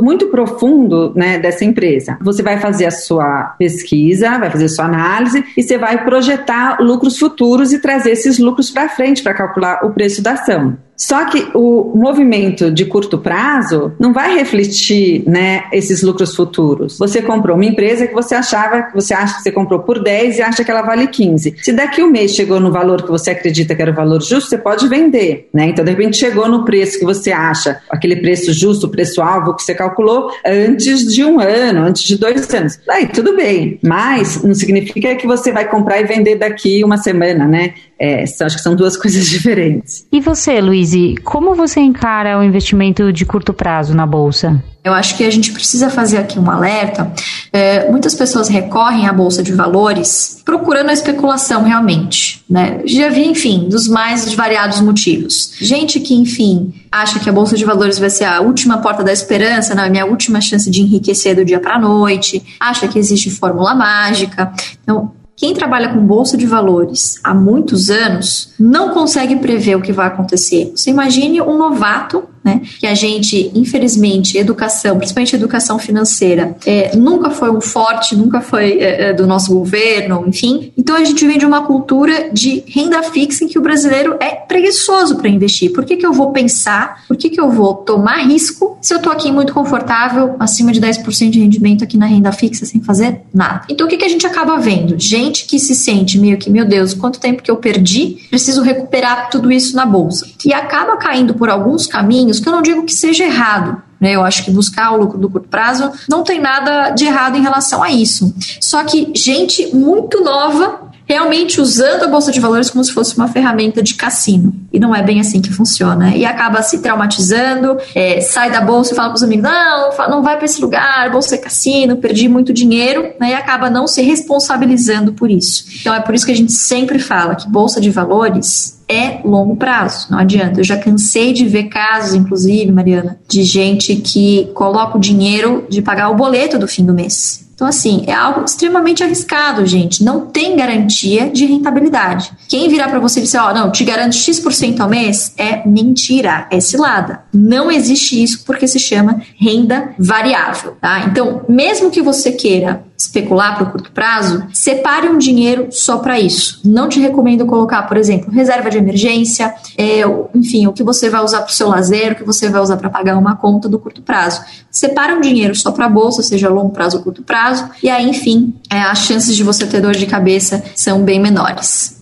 muito 0.00 0.28
profundo, 0.28 1.12
né, 1.14 1.38
dessa 1.38 1.64
empresa. 1.64 2.16
Você 2.22 2.42
vai 2.42 2.58
fazer 2.60 2.86
a 2.86 2.90
sua 2.90 3.54
pesquisa, 3.58 4.38
vai 4.38 4.50
fazer 4.50 4.66
a 4.66 4.68
sua 4.68 4.84
análise 4.84 5.44
e 5.56 5.62
você 5.62 5.76
vai 5.76 6.04
projetar 6.04 6.78
lucros 6.80 7.18
futuros 7.18 7.72
e 7.72 7.80
trazer 7.80 8.12
esses 8.12 8.38
lucros 8.38 8.70
para 8.70 8.88
frente 8.88 9.22
para 9.22 9.34
calcular 9.34 9.84
o 9.84 9.90
preço 9.90 10.22
da 10.22 10.32
ação. 10.32 10.76
Só 10.96 11.24
que 11.24 11.48
o 11.54 11.92
movimento 11.96 12.70
de 12.70 12.84
curto 12.84 13.18
prazo 13.18 13.92
não 13.98 14.12
vai 14.12 14.34
refletir 14.34 15.24
né, 15.28 15.64
esses 15.72 16.02
lucros 16.02 16.34
futuros. 16.34 16.98
Você 16.98 17.20
comprou 17.20 17.56
uma 17.56 17.64
empresa 17.64 18.06
que 18.06 18.14
você 18.14 18.34
achava, 18.34 18.88
você 18.94 19.12
acha 19.12 19.36
que 19.36 19.42
você 19.42 19.52
comprou 19.52 19.80
por 19.80 20.02
10 20.02 20.38
e 20.38 20.42
acha 20.42 20.64
que 20.64 20.70
ela 20.70 20.82
vale 20.82 21.06
15. 21.06 21.56
Se 21.62 21.72
daqui 21.72 22.02
um 22.02 22.10
mês 22.10 22.34
chegou 22.34 22.60
no 22.60 22.70
valor 22.70 23.02
que 23.02 23.10
você 23.10 23.30
acredita 23.30 23.74
que 23.74 23.82
era 23.82 23.90
o 23.90 23.94
valor 23.94 24.22
justo, 24.22 24.50
você 24.50 24.58
pode 24.58 24.86
vender. 24.88 25.48
Né? 25.52 25.66
Então, 25.66 25.84
de 25.84 25.90
repente, 25.90 26.16
chegou 26.16 26.48
no 26.48 26.64
preço 26.64 26.98
que 26.98 27.04
você 27.04 27.32
acha, 27.32 27.80
aquele 27.90 28.16
preço 28.16 28.52
justo, 28.52 28.86
o 28.86 28.90
preço-alvo 28.90 29.54
que 29.54 29.62
você 29.62 29.74
calculou 29.74 30.30
antes 30.44 31.12
de 31.12 31.24
um 31.24 31.40
ano, 31.40 31.86
antes 31.86 32.02
de 32.02 32.16
dois 32.16 32.52
anos. 32.54 32.78
Daí, 32.86 33.06
tudo 33.06 33.34
bem. 33.34 33.78
Mas 33.82 34.42
não 34.42 34.54
significa 34.54 35.14
que 35.16 35.26
você 35.26 35.52
vai 35.52 35.68
comprar 35.68 36.00
e 36.00 36.04
vender 36.04 36.36
daqui 36.36 36.84
uma 36.84 36.98
semana, 36.98 37.46
né? 37.46 37.74
É, 37.98 38.24
acho 38.24 38.56
que 38.56 38.62
são 38.62 38.74
duas 38.74 38.96
coisas 39.00 39.26
diferentes. 39.26 40.04
E 40.10 40.20
você, 40.20 40.60
Luiz, 40.60 40.81
como 41.22 41.54
você 41.54 41.80
encara 41.80 42.38
o 42.38 42.42
investimento 42.42 43.12
de 43.12 43.24
curto 43.24 43.52
prazo 43.52 43.94
na 43.94 44.06
Bolsa? 44.06 44.62
Eu 44.84 44.92
acho 44.92 45.16
que 45.16 45.24
a 45.24 45.30
gente 45.30 45.52
precisa 45.52 45.88
fazer 45.88 46.16
aqui 46.16 46.40
um 46.40 46.50
alerta. 46.50 47.12
É, 47.52 47.88
muitas 47.88 48.16
pessoas 48.16 48.48
recorrem 48.48 49.06
à 49.06 49.12
bolsa 49.12 49.40
de 49.40 49.52
valores 49.52 50.42
procurando 50.44 50.90
a 50.90 50.92
especulação 50.92 51.62
realmente. 51.62 52.42
Né? 52.50 52.80
Já 52.84 53.08
vi, 53.08 53.28
enfim, 53.28 53.68
dos 53.68 53.86
mais 53.86 54.34
variados 54.34 54.80
motivos. 54.80 55.52
Gente 55.60 56.00
que, 56.00 56.14
enfim, 56.14 56.74
acha 56.90 57.20
que 57.20 57.30
a 57.30 57.32
bolsa 57.32 57.56
de 57.56 57.64
valores 57.64 57.96
vai 57.98 58.10
ser 58.10 58.24
a 58.24 58.40
última 58.40 58.78
porta 58.78 59.04
da 59.04 59.12
esperança, 59.12 59.72
né? 59.72 59.84
a 59.84 59.90
minha 59.90 60.04
última 60.04 60.40
chance 60.40 60.68
de 60.68 60.82
enriquecer 60.82 61.36
do 61.36 61.44
dia 61.44 61.60
para 61.60 61.76
a 61.76 61.78
noite, 61.78 62.42
acha 62.58 62.88
que 62.88 62.98
existe 62.98 63.30
fórmula 63.30 63.76
mágica. 63.76 64.52
Então, 64.82 65.12
quem 65.36 65.54
trabalha 65.54 65.92
com 65.92 66.04
bolsa 66.04 66.36
de 66.36 66.46
valores 66.46 67.18
há 67.24 67.34
muitos 67.34 67.90
anos 67.90 68.54
não 68.58 68.90
consegue 68.90 69.36
prever 69.36 69.76
o 69.76 69.82
que 69.82 69.92
vai 69.92 70.06
acontecer. 70.06 70.72
Você 70.74 70.90
imagine 70.90 71.40
um 71.40 71.56
novato 71.56 72.24
né? 72.44 72.60
Que 72.78 72.86
a 72.86 72.94
gente, 72.94 73.50
infelizmente, 73.54 74.36
educação, 74.36 74.96
principalmente 74.98 75.36
educação 75.36 75.78
financeira, 75.78 76.56
é, 76.66 76.96
nunca 76.96 77.30
foi 77.30 77.50
um 77.50 77.60
forte, 77.60 78.16
nunca 78.16 78.40
foi 78.40 78.78
é, 78.78 79.10
é, 79.10 79.12
do 79.12 79.26
nosso 79.26 79.52
governo, 79.52 80.24
enfim. 80.26 80.72
Então 80.76 80.96
a 80.96 81.04
gente 81.04 81.26
vem 81.26 81.38
de 81.38 81.46
uma 81.46 81.62
cultura 81.62 82.30
de 82.32 82.64
renda 82.66 83.02
fixa 83.02 83.44
em 83.44 83.48
que 83.48 83.58
o 83.58 83.62
brasileiro 83.62 84.16
é 84.20 84.30
preguiçoso 84.34 85.16
para 85.16 85.28
investir. 85.28 85.72
Por 85.72 85.84
que, 85.84 85.96
que 85.96 86.06
eu 86.06 86.12
vou 86.12 86.32
pensar? 86.32 87.04
Por 87.06 87.16
que, 87.16 87.30
que 87.30 87.40
eu 87.40 87.50
vou 87.50 87.74
tomar 87.74 88.26
risco 88.26 88.78
se 88.80 88.92
eu 88.92 88.98
estou 88.98 89.12
aqui 89.12 89.30
muito 89.30 89.52
confortável, 89.52 90.34
acima 90.40 90.72
de 90.72 90.80
10% 90.80 91.30
de 91.30 91.40
rendimento 91.40 91.84
aqui 91.84 91.96
na 91.96 92.06
renda 92.06 92.32
fixa, 92.32 92.66
sem 92.66 92.80
fazer 92.80 93.20
nada? 93.32 93.62
Então 93.68 93.86
o 93.86 93.90
que, 93.90 93.96
que 93.96 94.04
a 94.04 94.08
gente 94.08 94.26
acaba 94.26 94.58
vendo? 94.58 94.98
Gente 94.98 95.46
que 95.46 95.58
se 95.58 95.74
sente 95.74 96.18
meio 96.18 96.36
que, 96.36 96.50
meu 96.50 96.64
Deus, 96.64 96.94
quanto 96.94 97.20
tempo 97.20 97.42
que 97.42 97.50
eu 97.50 97.56
perdi, 97.56 98.18
preciso 98.28 98.62
recuperar 98.62 99.30
tudo 99.30 99.52
isso 99.52 99.76
na 99.76 99.86
bolsa. 99.86 100.26
E 100.44 100.52
acaba 100.52 100.96
caindo 100.96 101.34
por 101.34 101.48
alguns 101.48 101.86
caminhos 101.86 102.31
caminhos, 102.32 102.40
que 102.40 102.48
eu 102.48 102.52
não 102.52 102.62
digo 102.62 102.84
que 102.84 102.92
seja 102.92 103.24
errado. 103.24 103.82
Né? 104.00 104.12
Eu 104.12 104.24
acho 104.24 104.44
que 104.44 104.50
buscar 104.50 104.92
o 104.92 104.96
lucro 104.96 105.18
do 105.18 105.30
curto 105.30 105.48
prazo 105.48 105.92
não 106.08 106.24
tem 106.24 106.40
nada 106.40 106.90
de 106.90 107.04
errado 107.04 107.36
em 107.36 107.42
relação 107.42 107.82
a 107.82 107.90
isso. 107.90 108.34
Só 108.60 108.82
que 108.82 109.12
gente 109.14 109.74
muito 109.74 110.22
nova 110.22 110.90
realmente 111.04 111.60
usando 111.60 112.04
a 112.04 112.08
bolsa 112.08 112.32
de 112.32 112.40
valores 112.40 112.70
como 112.70 112.82
se 112.82 112.92
fosse 112.92 113.16
uma 113.16 113.28
ferramenta 113.28 113.82
de 113.82 113.94
cassino. 113.94 114.54
E 114.72 114.80
não 114.80 114.94
é 114.94 115.02
bem 115.02 115.20
assim 115.20 115.42
que 115.42 115.52
funciona. 115.52 116.16
E 116.16 116.24
acaba 116.24 116.62
se 116.62 116.78
traumatizando, 116.78 117.76
é, 117.94 118.20
sai 118.20 118.50
da 118.50 118.60
bolsa 118.60 118.92
e 118.92 118.96
fala 118.96 119.08
para 119.08 119.16
os 119.16 119.22
amigos: 119.22 119.44
não, 119.44 120.08
não 120.08 120.22
vai 120.22 120.36
para 120.36 120.46
esse 120.46 120.60
lugar, 120.60 121.10
bolsa 121.10 121.34
é 121.34 121.38
cassino, 121.38 121.96
perdi 121.96 122.28
muito 122.28 122.52
dinheiro, 122.52 123.12
né? 123.20 123.30
e 123.30 123.34
acaba 123.34 123.68
não 123.68 123.86
se 123.86 124.00
responsabilizando 124.00 125.12
por 125.12 125.30
isso. 125.30 125.64
Então 125.80 125.94
é 125.94 126.00
por 126.00 126.14
isso 126.14 126.24
que 126.24 126.32
a 126.32 126.36
gente 126.36 126.52
sempre 126.52 126.98
fala 126.98 127.34
que 127.34 127.48
bolsa 127.48 127.80
de 127.80 127.90
valores 127.90 128.81
é 128.92 129.20
longo 129.24 129.56
prazo, 129.56 130.08
não 130.10 130.18
adianta. 130.18 130.60
Eu 130.60 130.64
já 130.64 130.76
cansei 130.76 131.32
de 131.32 131.46
ver 131.46 131.64
casos, 131.64 132.14
inclusive, 132.14 132.70
Mariana, 132.70 133.18
de 133.28 133.42
gente 133.42 133.96
que 133.96 134.50
coloca 134.54 134.96
o 134.96 135.00
dinheiro 135.00 135.66
de 135.68 135.80
pagar 135.80 136.10
o 136.10 136.14
boleto 136.14 136.58
do 136.58 136.68
fim 136.68 136.84
do 136.84 136.92
mês. 136.92 137.42
Então, 137.62 137.68
assim, 137.68 138.02
é 138.08 138.12
algo 138.12 138.44
extremamente 138.44 139.04
arriscado, 139.04 139.64
gente. 139.64 140.02
Não 140.02 140.26
tem 140.26 140.56
garantia 140.56 141.30
de 141.30 141.46
rentabilidade. 141.46 142.32
Quem 142.48 142.68
virar 142.68 142.88
para 142.88 142.98
você 142.98 143.20
e 143.20 143.22
disser, 143.22 143.40
ó, 143.40 143.50
oh, 143.50 143.54
não, 143.54 143.70
te 143.70 143.84
garanto 143.84 144.16
X% 144.16 144.80
ao 144.80 144.88
mês, 144.88 145.32
é 145.38 145.64
mentira, 145.64 146.48
é 146.50 146.58
cilada. 146.58 147.20
Não 147.32 147.70
existe 147.70 148.20
isso 148.20 148.44
porque 148.44 148.66
se 148.66 148.80
chama 148.80 149.22
renda 149.38 149.94
variável, 149.96 150.76
tá? 150.80 151.04
Então, 151.06 151.42
mesmo 151.48 151.88
que 151.88 152.02
você 152.02 152.32
queira 152.32 152.82
especular 153.02 153.56
para 153.56 153.64
o 153.64 153.70
curto 153.70 153.92
prazo, 153.92 154.46
separe 154.52 155.08
um 155.08 155.18
dinheiro 155.18 155.68
só 155.70 155.98
para 155.98 156.18
isso. 156.18 156.60
Não 156.64 156.88
te 156.88 157.00
recomendo 157.00 157.46
colocar, 157.46 157.82
por 157.82 157.96
exemplo, 157.96 158.30
reserva 158.30 158.70
de 158.70 158.78
emergência, 158.78 159.54
é, 159.76 160.02
enfim, 160.34 160.66
o 160.66 160.72
que 160.72 160.82
você 160.82 161.10
vai 161.10 161.22
usar 161.22 161.42
para 161.42 161.50
o 161.50 161.52
seu 161.52 161.68
lazer, 161.68 162.12
o 162.12 162.14
que 162.16 162.24
você 162.24 162.48
vai 162.48 162.60
usar 162.60 162.76
para 162.76 162.90
pagar 162.90 163.16
uma 163.16 163.36
conta 163.36 163.68
do 163.68 163.78
curto 163.78 164.02
prazo. 164.02 164.42
Separe 164.70 165.12
um 165.12 165.20
dinheiro 165.20 165.54
só 165.54 165.72
para 165.72 165.86
a 165.86 165.88
bolsa, 165.88 166.22
seja 166.22 166.48
longo 166.48 166.70
prazo 166.70 166.98
ou 166.98 167.02
curto 167.02 167.22
prazo, 167.22 167.68
e 167.82 167.90
aí, 167.90 168.08
enfim, 168.08 168.54
é, 168.70 168.80
as 168.80 168.98
chances 168.98 169.36
de 169.36 169.42
você 169.42 169.66
ter 169.66 169.80
dor 169.80 169.94
de 169.94 170.06
cabeça 170.06 170.62
são 170.74 171.02
bem 171.02 171.20
menores. 171.20 171.98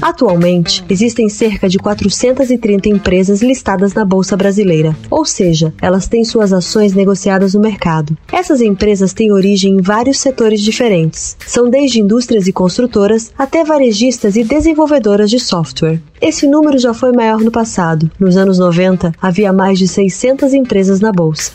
Atualmente, 0.00 0.84
existem 0.88 1.28
cerca 1.28 1.68
de 1.68 1.78
430 1.78 2.88
empresas 2.88 3.42
listadas 3.42 3.92
na 3.92 4.04
Bolsa 4.04 4.36
Brasileira, 4.36 4.96
ou 5.10 5.24
seja, 5.24 5.74
elas 5.80 6.08
têm 6.08 6.24
suas 6.24 6.52
ações 6.52 6.94
negociadas 6.94 7.54
no 7.54 7.60
mercado. 7.60 8.16
Essas 8.32 8.60
empresas 8.60 9.12
têm 9.12 9.32
origem 9.32 9.74
em 9.74 9.82
vários 9.82 10.18
setores 10.18 10.60
diferentes. 10.60 11.36
São 11.46 11.68
desde 11.68 12.00
indústrias 12.00 12.46
e 12.46 12.52
construtoras 12.52 13.32
até 13.38 13.64
varejistas 13.64 14.36
e 14.36 14.44
desenvolvedoras 14.44 15.30
de 15.30 15.38
software. 15.38 16.00
Esse 16.20 16.46
número 16.46 16.78
já 16.78 16.94
foi 16.94 17.12
maior 17.12 17.40
no 17.40 17.50
passado. 17.50 18.10
Nos 18.18 18.36
anos 18.36 18.58
90, 18.58 19.12
havia 19.20 19.52
mais 19.52 19.78
de 19.78 19.86
600 19.86 20.54
empresas 20.54 21.00
na 21.00 21.12
bolsa 21.12 21.52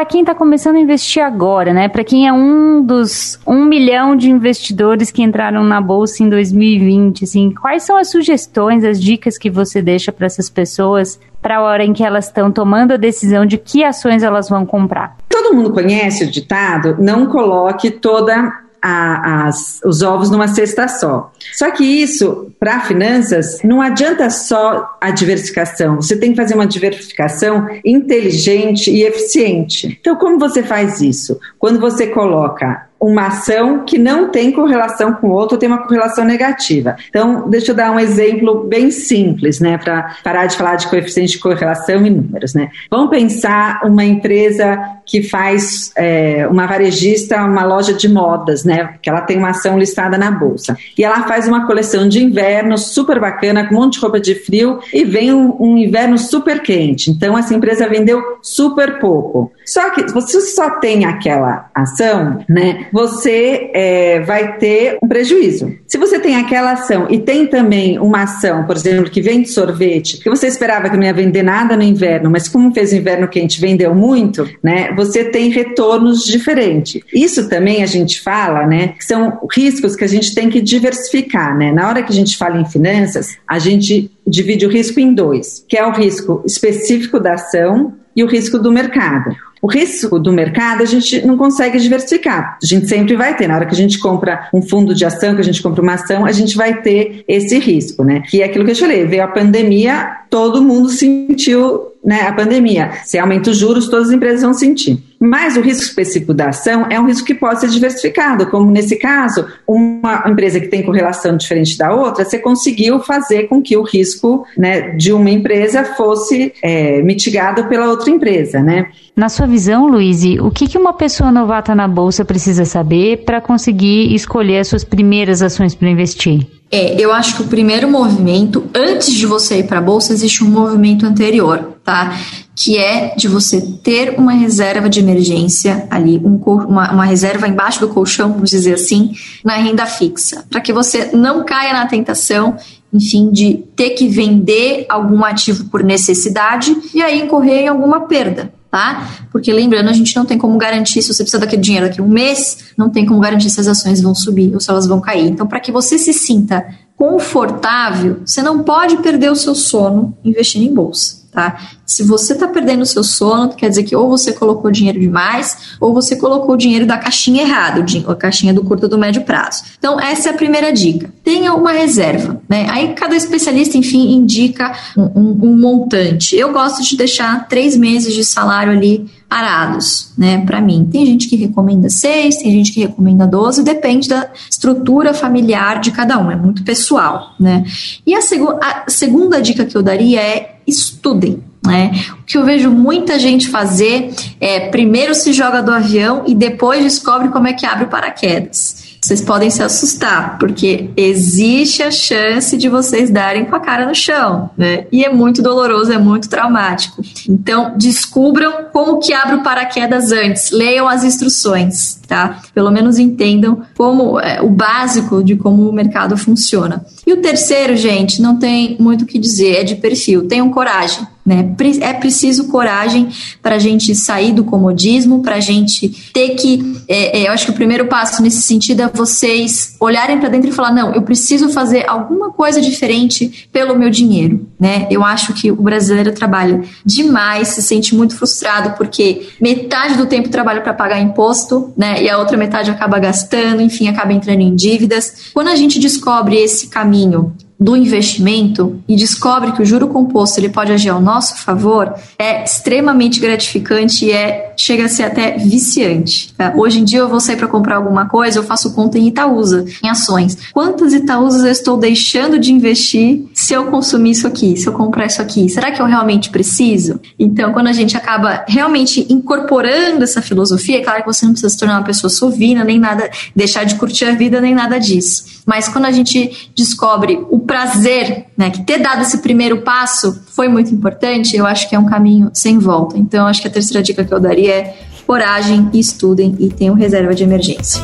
para 0.00 0.06
quem 0.06 0.22
está 0.22 0.34
começando 0.34 0.76
a 0.76 0.80
investir 0.80 1.22
agora, 1.22 1.74
né? 1.74 1.86
Para 1.86 2.02
quem 2.02 2.26
é 2.26 2.32
um 2.32 2.82
dos 2.82 3.38
um 3.46 3.66
milhão 3.66 4.16
de 4.16 4.30
investidores 4.30 5.10
que 5.10 5.22
entraram 5.22 5.62
na 5.62 5.78
bolsa 5.78 6.22
em 6.22 6.28
2020, 6.30 7.24
assim, 7.24 7.50
quais 7.50 7.82
são 7.82 7.98
as 7.98 8.10
sugestões, 8.10 8.82
as 8.82 8.98
dicas 8.98 9.36
que 9.36 9.50
você 9.50 9.82
deixa 9.82 10.10
para 10.10 10.24
essas 10.24 10.48
pessoas 10.48 11.20
para 11.42 11.58
a 11.58 11.62
hora 11.62 11.84
em 11.84 11.92
que 11.92 12.02
elas 12.02 12.28
estão 12.28 12.50
tomando 12.50 12.92
a 12.92 12.96
decisão 12.96 13.44
de 13.44 13.58
que 13.58 13.84
ações 13.84 14.22
elas 14.22 14.48
vão 14.48 14.64
comprar? 14.64 15.18
Todo 15.28 15.54
mundo 15.54 15.70
conhece 15.70 16.24
o 16.24 16.30
ditado: 16.30 16.96
não 16.98 17.26
coloque 17.26 17.90
toda 17.90 18.50
a, 18.82 19.46
as, 19.46 19.80
os 19.84 20.02
ovos 20.02 20.30
numa 20.30 20.48
cesta 20.48 20.88
só. 20.88 21.32
Só 21.52 21.70
que 21.70 21.84
isso, 21.84 22.52
para 22.58 22.80
finanças, 22.80 23.60
não 23.62 23.80
adianta 23.80 24.30
só 24.30 24.96
a 25.00 25.10
diversificação. 25.10 25.96
Você 25.96 26.16
tem 26.16 26.30
que 26.30 26.36
fazer 26.36 26.54
uma 26.54 26.66
diversificação 26.66 27.68
inteligente 27.84 28.90
e 28.90 29.02
eficiente. 29.02 29.98
Então, 30.00 30.16
como 30.16 30.38
você 30.38 30.62
faz 30.62 31.00
isso? 31.00 31.38
Quando 31.58 31.80
você 31.80 32.06
coloca 32.06 32.89
uma 33.00 33.28
ação 33.28 33.84
que 33.84 33.96
não 33.96 34.28
tem 34.28 34.52
correlação 34.52 35.14
com 35.14 35.30
outra, 35.30 35.56
tem 35.56 35.68
uma 35.68 35.82
correlação 35.84 36.24
negativa. 36.24 36.96
Então, 37.08 37.48
deixa 37.48 37.72
eu 37.72 37.74
dar 37.74 37.90
um 37.90 37.98
exemplo 37.98 38.64
bem 38.64 38.90
simples, 38.90 39.58
né, 39.58 39.78
para 39.78 40.16
parar 40.22 40.46
de 40.46 40.56
falar 40.56 40.76
de 40.76 40.88
coeficiente 40.88 41.32
de 41.32 41.38
correlação 41.38 42.04
e 42.06 42.10
números, 42.10 42.54
né. 42.54 42.68
Vamos 42.90 43.10
pensar 43.10 43.80
uma 43.84 44.04
empresa 44.04 44.78
que 45.06 45.22
faz 45.22 45.92
é, 45.96 46.46
uma 46.48 46.66
varejista, 46.66 47.42
uma 47.42 47.64
loja 47.64 47.92
de 47.92 48.08
modas, 48.08 48.64
né, 48.64 48.94
que 49.00 49.08
ela 49.08 49.22
tem 49.22 49.38
uma 49.38 49.50
ação 49.50 49.78
listada 49.78 50.18
na 50.18 50.30
bolsa 50.30 50.76
e 50.96 51.02
ela 51.02 51.22
faz 51.24 51.48
uma 51.48 51.66
coleção 51.66 52.08
de 52.08 52.22
inverno 52.22 52.76
super 52.76 53.18
bacana 53.18 53.66
com 53.66 53.74
um 53.74 53.78
monte 53.78 53.94
de 53.94 54.00
roupa 54.00 54.20
de 54.20 54.34
frio 54.34 54.78
e 54.92 55.04
vem 55.04 55.32
um, 55.32 55.56
um 55.58 55.76
inverno 55.76 56.18
super 56.18 56.60
quente. 56.62 57.10
Então, 57.10 57.36
essa 57.36 57.54
empresa 57.54 57.88
vendeu 57.88 58.22
super 58.42 58.98
pouco. 58.98 59.50
Só 59.64 59.90
que 59.90 60.02
você 60.12 60.40
só 60.40 60.78
tem 60.78 61.04
aquela 61.04 61.70
ação, 61.74 62.44
né, 62.48 62.86
você 62.92 63.70
é, 63.74 64.20
vai 64.20 64.56
ter 64.58 64.98
um 65.02 65.08
prejuízo. 65.08 65.74
Se 65.86 65.98
você 65.98 66.18
tem 66.18 66.36
aquela 66.36 66.72
ação 66.72 67.06
e 67.10 67.18
tem 67.18 67.46
também 67.46 67.98
uma 67.98 68.22
ação, 68.22 68.64
por 68.64 68.76
exemplo, 68.76 69.10
que 69.10 69.20
vende 69.20 69.48
sorvete, 69.48 70.18
que 70.18 70.30
você 70.30 70.46
esperava 70.46 70.88
que 70.88 70.96
não 70.96 71.04
ia 71.04 71.12
vender 71.12 71.42
nada 71.42 71.76
no 71.76 71.82
inverno, 71.82 72.30
mas 72.30 72.48
como 72.48 72.72
fez 72.72 72.92
o 72.92 72.96
inverno 72.96 73.28
quente, 73.28 73.60
vendeu 73.60 73.94
muito, 73.94 74.48
né? 74.62 74.92
Você 74.94 75.24
tem 75.24 75.50
retornos 75.50 76.24
diferentes. 76.24 77.02
Isso 77.12 77.48
também 77.48 77.82
a 77.82 77.86
gente 77.86 78.20
fala, 78.20 78.66
né? 78.66 78.88
Que 78.88 79.04
são 79.04 79.38
riscos 79.52 79.96
que 79.96 80.04
a 80.04 80.08
gente 80.08 80.34
tem 80.34 80.48
que 80.48 80.60
diversificar, 80.60 81.56
né? 81.56 81.72
Na 81.72 81.88
hora 81.88 82.02
que 82.02 82.12
a 82.12 82.14
gente 82.14 82.36
fala 82.36 82.60
em 82.60 82.64
finanças, 82.64 83.36
a 83.46 83.58
gente 83.58 84.10
divide 84.26 84.66
o 84.66 84.70
risco 84.70 85.00
em 85.00 85.12
dois, 85.12 85.64
que 85.68 85.76
é 85.76 85.86
o 85.86 85.92
risco 85.92 86.42
específico 86.46 87.18
da 87.18 87.34
ação 87.34 87.94
e 88.14 88.22
o 88.22 88.26
risco 88.26 88.58
do 88.58 88.72
mercado. 88.72 89.34
O 89.62 89.66
risco 89.66 90.18
do 90.18 90.32
mercado 90.32 90.82
a 90.82 90.86
gente 90.86 91.24
não 91.26 91.36
consegue 91.36 91.78
diversificar. 91.78 92.58
A 92.62 92.66
gente 92.66 92.88
sempre 92.88 93.14
vai 93.14 93.36
ter. 93.36 93.46
Na 93.46 93.56
hora 93.56 93.66
que 93.66 93.74
a 93.74 93.76
gente 93.76 93.98
compra 93.98 94.48
um 94.54 94.62
fundo 94.62 94.94
de 94.94 95.04
ação, 95.04 95.34
que 95.34 95.40
a 95.40 95.44
gente 95.44 95.62
compra 95.62 95.82
uma 95.82 95.94
ação, 95.94 96.24
a 96.24 96.32
gente 96.32 96.56
vai 96.56 96.80
ter 96.80 97.24
esse 97.28 97.58
risco, 97.58 98.02
né? 98.02 98.22
Que 98.28 98.42
é 98.42 98.46
aquilo 98.46 98.64
que 98.64 98.70
eu 98.70 98.74
te 98.74 98.80
falei. 98.80 99.04
Veio 99.04 99.22
a 99.22 99.28
pandemia, 99.28 100.18
todo 100.30 100.62
mundo 100.62 100.88
sentiu 100.88 101.90
né, 102.02 102.22
a 102.22 102.32
pandemia. 102.32 102.92
Se 103.04 103.18
aumenta 103.18 103.50
os 103.50 103.58
juros, 103.58 103.88
todas 103.88 104.08
as 104.08 104.14
empresas 104.14 104.42
vão 104.42 104.54
sentir. 104.54 105.09
Mas 105.22 105.54
o 105.54 105.60
risco 105.60 105.82
específico 105.82 106.32
da 106.32 106.48
ação 106.48 106.86
é 106.88 106.98
um 106.98 107.04
risco 107.04 107.26
que 107.26 107.34
pode 107.34 107.60
ser 107.60 107.68
diversificado, 107.68 108.46
como 108.46 108.70
nesse 108.70 108.96
caso, 108.96 109.46
uma 109.68 110.24
empresa 110.26 110.58
que 110.58 110.68
tem 110.68 110.82
correlação 110.82 111.36
diferente 111.36 111.76
da 111.76 111.94
outra, 111.94 112.24
você 112.24 112.38
conseguiu 112.38 113.00
fazer 113.00 113.42
com 113.42 113.60
que 113.60 113.76
o 113.76 113.82
risco 113.82 114.46
né, 114.56 114.92
de 114.92 115.12
uma 115.12 115.28
empresa 115.28 115.84
fosse 115.84 116.54
é, 116.62 117.02
mitigado 117.02 117.68
pela 117.68 117.90
outra 117.90 118.10
empresa, 118.10 118.62
né? 118.62 118.86
Na 119.14 119.28
sua 119.28 119.46
visão, 119.46 119.86
Luiz, 119.86 120.24
o 120.40 120.50
que, 120.50 120.66
que 120.66 120.78
uma 120.78 120.94
pessoa 120.94 121.30
novata 121.30 121.74
na 121.74 121.86
bolsa 121.86 122.24
precisa 122.24 122.64
saber 122.64 123.18
para 123.18 123.42
conseguir 123.42 124.14
escolher 124.14 124.60
as 124.60 124.68
suas 124.68 124.84
primeiras 124.84 125.42
ações 125.42 125.74
para 125.74 125.90
investir? 125.90 126.46
É, 126.72 126.98
eu 126.98 127.12
acho 127.12 127.36
que 127.36 127.42
o 127.42 127.46
primeiro 127.46 127.90
movimento, 127.90 128.70
antes 128.74 129.12
de 129.12 129.26
você 129.26 129.58
ir 129.58 129.64
para 129.64 129.78
a 129.78 129.82
bolsa, 129.82 130.12
existe 130.12 130.42
um 130.42 130.48
movimento 130.48 131.04
anterior, 131.04 131.74
tá? 131.84 132.16
Que 132.62 132.76
é 132.76 133.14
de 133.16 133.26
você 133.26 133.60
ter 133.60 134.18
uma 134.18 134.32
reserva 134.32 134.88
de 134.88 135.00
emergência 135.00 135.86
ali, 135.88 136.18
um, 136.18 136.36
uma, 136.36 136.92
uma 136.92 137.04
reserva 137.04 137.48
embaixo 137.48 137.80
do 137.80 137.88
colchão, 137.88 138.32
vamos 138.32 138.50
dizer 138.50 138.74
assim, 138.74 139.12
na 139.44 139.56
renda 139.56 139.86
fixa, 139.86 140.44
para 140.50 140.60
que 140.60 140.72
você 140.72 141.10
não 141.12 141.44
caia 141.44 141.72
na 141.72 141.86
tentação 141.86 142.56
enfim, 142.92 143.30
de 143.30 143.64
ter 143.76 143.90
que 143.90 144.08
vender 144.08 144.84
algum 144.88 145.24
ativo 145.24 145.66
por 145.66 145.82
necessidade 145.82 146.76
e 146.92 147.00
aí 147.00 147.22
incorrer 147.22 147.60
em 147.60 147.68
alguma 147.68 148.00
perda 148.00 148.52
tá? 148.70 149.26
Porque 149.32 149.52
lembrando, 149.52 149.88
a 149.88 149.92
gente 149.92 150.14
não 150.14 150.24
tem 150.24 150.38
como 150.38 150.56
garantir 150.56 151.02
se 151.02 151.12
você 151.12 151.24
precisa 151.24 151.40
daquele 151.40 151.60
dinheiro 151.60 151.88
daqui 151.88 152.00
a 152.00 152.04
um 152.04 152.08
mês, 152.08 152.72
não 152.76 152.88
tem 152.88 153.04
como 153.04 153.18
garantir 153.18 153.50
se 153.50 153.60
as 153.60 153.66
ações 153.66 154.00
vão 154.00 154.14
subir 154.14 154.54
ou 154.54 154.60
se 154.60 154.70
elas 154.70 154.86
vão 154.86 155.00
cair. 155.00 155.26
Então, 155.26 155.46
para 155.46 155.58
que 155.58 155.72
você 155.72 155.98
se 155.98 156.12
sinta 156.12 156.64
confortável, 156.96 158.20
você 158.24 158.42
não 158.42 158.62
pode 158.62 158.98
perder 158.98 159.30
o 159.30 159.34
seu 159.34 159.54
sono 159.54 160.16
investindo 160.24 160.62
em 160.62 160.72
bolsa 160.72 161.20
tá? 161.30 161.58
Se 161.90 162.04
você 162.04 162.34
está 162.34 162.46
perdendo 162.46 162.82
o 162.82 162.86
seu 162.86 163.02
sono, 163.02 163.48
quer 163.48 163.68
dizer 163.68 163.82
que 163.82 163.96
ou 163.96 164.08
você 164.08 164.32
colocou 164.32 164.70
dinheiro 164.70 165.00
demais, 165.00 165.74
ou 165.80 165.92
você 165.92 166.14
colocou 166.14 166.54
o 166.54 166.56
dinheiro 166.56 166.86
da 166.86 166.96
caixinha 166.96 167.42
errada, 167.42 167.84
a 168.06 168.14
caixinha 168.14 168.54
do 168.54 168.62
curto 168.62 168.86
do 168.86 168.96
médio 168.96 169.22
prazo. 169.22 169.64
Então, 169.76 169.98
essa 169.98 170.28
é 170.28 170.32
a 170.32 170.36
primeira 170.36 170.72
dica. 170.72 171.12
Tenha 171.24 171.52
uma 171.52 171.72
reserva, 171.72 172.40
né? 172.48 172.68
Aí 172.70 172.94
cada 172.94 173.16
especialista, 173.16 173.76
enfim, 173.76 174.12
indica 174.12 174.72
um, 174.96 175.02
um, 175.02 175.38
um 175.48 175.58
montante. 175.58 176.36
Eu 176.36 176.52
gosto 176.52 176.80
de 176.80 176.96
deixar 176.96 177.48
três 177.48 177.76
meses 177.76 178.14
de 178.14 178.24
salário 178.24 178.70
ali 178.70 179.10
parados, 179.28 180.12
né, 180.16 180.44
para 180.46 180.60
mim. 180.60 180.88
Tem 180.90 181.04
gente 181.06 181.28
que 181.28 181.34
recomenda 181.34 181.88
seis, 181.90 182.36
tem 182.36 182.52
gente 182.52 182.72
que 182.72 182.80
recomenda 182.80 183.26
doze, 183.26 183.64
depende 183.64 184.08
da 184.08 184.28
estrutura 184.48 185.12
familiar 185.12 185.80
de 185.80 185.90
cada 185.90 186.18
um, 186.18 186.30
é 186.30 186.36
muito 186.36 186.64
pessoal, 186.64 187.34
né. 187.38 187.64
E 188.04 188.12
a, 188.12 188.18
a 188.18 188.84
segunda 188.90 189.40
dica 189.40 189.64
que 189.64 189.76
eu 189.76 189.82
daria 189.82 190.20
é 190.20 190.56
estudem. 190.66 191.49
Né? 191.70 191.92
O 192.20 192.24
que 192.24 192.36
eu 192.36 192.44
vejo 192.44 192.70
muita 192.70 193.18
gente 193.18 193.48
fazer 193.48 194.12
é 194.40 194.68
primeiro 194.68 195.14
se 195.14 195.32
joga 195.32 195.62
do 195.62 195.72
avião 195.72 196.24
e 196.26 196.34
depois 196.34 196.82
descobre 196.82 197.28
como 197.28 197.46
é 197.46 197.52
que 197.52 197.66
abre 197.66 197.84
o 197.84 197.88
paraquedas 197.88 198.90
vocês 199.02 199.22
podem 199.22 199.48
se 199.48 199.62
assustar, 199.62 200.38
porque 200.38 200.90
existe 200.94 201.82
a 201.82 201.90
chance 201.90 202.56
de 202.56 202.68
vocês 202.68 203.10
darem 203.10 203.46
com 203.46 203.56
a 203.56 203.60
cara 203.60 203.86
no 203.86 203.94
chão, 203.94 204.50
né? 204.56 204.86
E 204.92 205.04
é 205.04 205.10
muito 205.10 205.40
doloroso, 205.40 205.90
é 205.90 205.98
muito 205.98 206.28
traumático. 206.28 207.02
Então, 207.26 207.74
descubram 207.78 208.66
como 208.72 208.98
que 208.98 209.14
abre 209.14 209.36
o 209.36 209.42
paraquedas 209.42 210.12
antes, 210.12 210.50
leiam 210.50 210.86
as 210.86 211.02
instruções, 211.02 211.98
tá? 212.06 212.42
Pelo 212.54 212.70
menos 212.70 212.98
entendam 212.98 213.62
como 213.76 214.20
é, 214.20 214.42
o 214.42 214.50
básico 214.50 215.24
de 215.24 215.34
como 215.34 215.68
o 215.68 215.72
mercado 215.72 216.16
funciona. 216.16 216.84
E 217.06 217.12
o 217.12 217.22
terceiro, 217.22 217.76
gente, 217.76 218.20
não 218.20 218.38
tem 218.38 218.76
muito 218.78 219.02
o 219.02 219.06
que 219.06 219.18
dizer, 219.18 219.60
é 219.60 219.64
de 219.64 219.76
perfil. 219.76 220.28
Tenham 220.28 220.50
coragem. 220.50 221.06
Né? 221.24 221.54
É 221.80 221.92
preciso 221.92 222.48
coragem 222.48 223.08
para 223.42 223.56
a 223.56 223.58
gente 223.58 223.94
sair 223.94 224.32
do 224.32 224.42
comodismo, 224.42 225.22
para 225.22 225.36
a 225.36 225.40
gente 225.40 226.10
ter 226.12 226.30
que. 226.30 226.82
É, 226.88 227.20
é, 227.20 227.28
eu 227.28 227.32
acho 227.32 227.44
que 227.44 227.50
o 227.50 227.54
primeiro 227.54 227.86
passo 227.86 228.22
nesse 228.22 228.40
sentido 228.40 228.82
é 228.82 228.88
vocês 228.88 229.76
olharem 229.78 230.18
para 230.18 230.30
dentro 230.30 230.48
e 230.48 230.52
falar: 230.52 230.72
não, 230.72 230.94
eu 230.94 231.02
preciso 231.02 231.50
fazer 231.50 231.84
alguma 231.88 232.30
coisa 232.30 232.60
diferente 232.60 233.48
pelo 233.52 233.78
meu 233.78 233.90
dinheiro. 233.90 234.46
Né? 234.58 234.86
Eu 234.90 235.04
acho 235.04 235.34
que 235.34 235.50
o 235.50 235.56
brasileiro 235.56 236.12
trabalha 236.12 236.62
demais, 236.84 237.48
se 237.48 237.62
sente 237.62 237.94
muito 237.94 238.16
frustrado 238.16 238.76
porque 238.76 239.28
metade 239.40 239.96
do 239.96 240.06
tempo 240.06 240.30
trabalha 240.30 240.62
para 240.62 240.72
pagar 240.72 241.00
imposto, 241.00 241.72
né? 241.76 242.02
E 242.02 242.08
a 242.08 242.18
outra 242.18 242.36
metade 242.36 242.70
acaba 242.70 242.98
gastando, 242.98 243.60
enfim, 243.60 243.88
acaba 243.88 244.12
entrando 244.12 244.40
em 244.40 244.54
dívidas. 244.54 245.30
Quando 245.34 245.48
a 245.48 245.56
gente 245.56 245.78
descobre 245.78 246.36
esse 246.36 246.68
caminho 246.68 247.34
do 247.60 247.76
investimento 247.76 248.80
e 248.88 248.96
descobre 248.96 249.52
que 249.52 249.60
o 249.60 249.66
juro 249.66 249.86
composto 249.88 250.40
ele 250.40 250.48
pode 250.48 250.72
agir 250.72 250.88
ao 250.88 251.00
nosso 251.00 251.36
favor, 251.36 251.94
é 252.18 252.42
extremamente 252.42 253.20
gratificante 253.20 254.06
e 254.06 254.12
é, 254.12 254.54
chega 254.56 254.86
a 254.86 254.88
ser 254.88 255.02
até 255.02 255.36
viciante. 255.36 256.32
Tá? 256.32 256.54
Hoje 256.56 256.80
em 256.80 256.84
dia 256.84 257.00
eu 257.00 257.08
vou 257.08 257.20
sair 257.20 257.36
para 257.36 257.46
comprar 257.46 257.76
alguma 257.76 258.06
coisa, 258.06 258.38
eu 258.38 258.42
faço 258.42 258.72
conta 258.72 258.98
em 258.98 259.08
Itaúsa, 259.08 259.66
em 259.84 259.88
ações. 259.90 260.38
Quantas 260.54 260.94
Itaúsas 260.94 261.44
eu 261.44 261.50
estou 261.50 261.76
deixando 261.76 262.38
de 262.38 262.50
investir 262.50 263.26
se 263.34 263.52
eu 263.52 263.66
consumir 263.66 264.12
isso 264.12 264.26
aqui, 264.26 264.56
se 264.56 264.66
eu 264.66 264.72
comprar 264.72 265.04
isso 265.04 265.20
aqui? 265.20 265.46
Será 265.50 265.70
que 265.70 265.82
eu 265.82 265.86
realmente 265.86 266.30
preciso? 266.30 266.98
Então, 267.18 267.52
quando 267.52 267.66
a 267.66 267.72
gente 267.74 267.94
acaba 267.94 268.42
realmente 268.48 269.06
incorporando 269.10 270.02
essa 270.02 270.22
filosofia, 270.22 270.78
é 270.78 270.82
claro 270.82 271.02
que 271.02 271.12
você 271.12 271.26
não 271.26 271.32
precisa 271.32 271.50
se 271.50 271.58
tornar 271.58 271.76
uma 271.76 271.84
pessoa 271.84 272.08
sovina, 272.08 272.64
nem 272.64 272.78
nada, 272.78 273.10
deixar 273.36 273.64
de 273.64 273.74
curtir 273.74 274.06
a 274.06 274.12
vida, 274.12 274.40
nem 274.40 274.54
nada 274.54 274.78
disso. 274.78 275.42
Mas 275.44 275.68
quando 275.68 275.84
a 275.84 275.90
gente 275.90 276.50
descobre 276.56 277.18
o 277.30 277.38
prazer, 277.50 278.26
né, 278.36 278.48
que 278.48 278.62
ter 278.62 278.78
dado 278.78 279.02
esse 279.02 279.18
primeiro 279.18 279.62
passo 279.62 280.22
foi 280.30 280.46
muito 280.46 280.72
importante, 280.72 281.36
eu 281.36 281.44
acho 281.44 281.68
que 281.68 281.74
é 281.74 281.78
um 281.80 281.84
caminho 281.84 282.30
sem 282.32 282.60
volta. 282.60 282.96
Então, 282.96 283.26
acho 283.26 283.42
que 283.42 283.48
a 283.48 283.50
terceira 283.50 283.82
dica 283.82 284.04
que 284.04 284.14
eu 284.14 284.20
daria 284.20 284.54
é 284.54 284.78
coragem, 285.04 285.68
estudem 285.74 286.36
e 286.38 286.48
tenham 286.48 286.76
reserva 286.76 287.12
de 287.12 287.24
emergência. 287.24 287.82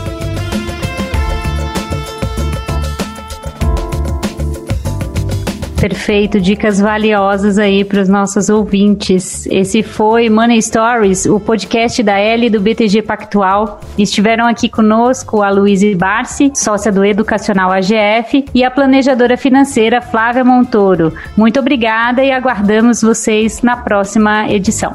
Perfeito, 5.80 6.40
dicas 6.40 6.80
valiosas 6.80 7.58
aí 7.58 7.84
para 7.84 8.00
os 8.00 8.08
nossos 8.08 8.48
ouvintes. 8.48 9.46
Esse 9.46 9.82
foi 9.82 10.30
Money 10.30 10.60
Stories, 10.62 11.26
o 11.26 11.38
podcast 11.38 12.02
da 12.02 12.18
L 12.18 12.48
do 12.48 12.60
BTG 12.60 13.02
Pactual. 13.02 13.80
Estiveram 13.98 14.46
aqui 14.46 14.70
conosco 14.70 15.42
a 15.42 15.50
Luísa 15.50 15.86
Barsi, 15.94 16.50
sócia 16.54 16.90
do 16.90 17.04
Educacional 17.04 17.70
AGF, 17.70 18.46
e 18.54 18.64
a 18.64 18.70
planejadora 18.70 19.36
financeira 19.36 20.00
Flávia 20.00 20.44
Montoro. 20.44 21.12
Muito 21.36 21.60
obrigada 21.60 22.24
e 22.24 22.32
aguardamos 22.32 23.02
vocês 23.02 23.60
na 23.60 23.76
próxima 23.76 24.50
edição. 24.50 24.94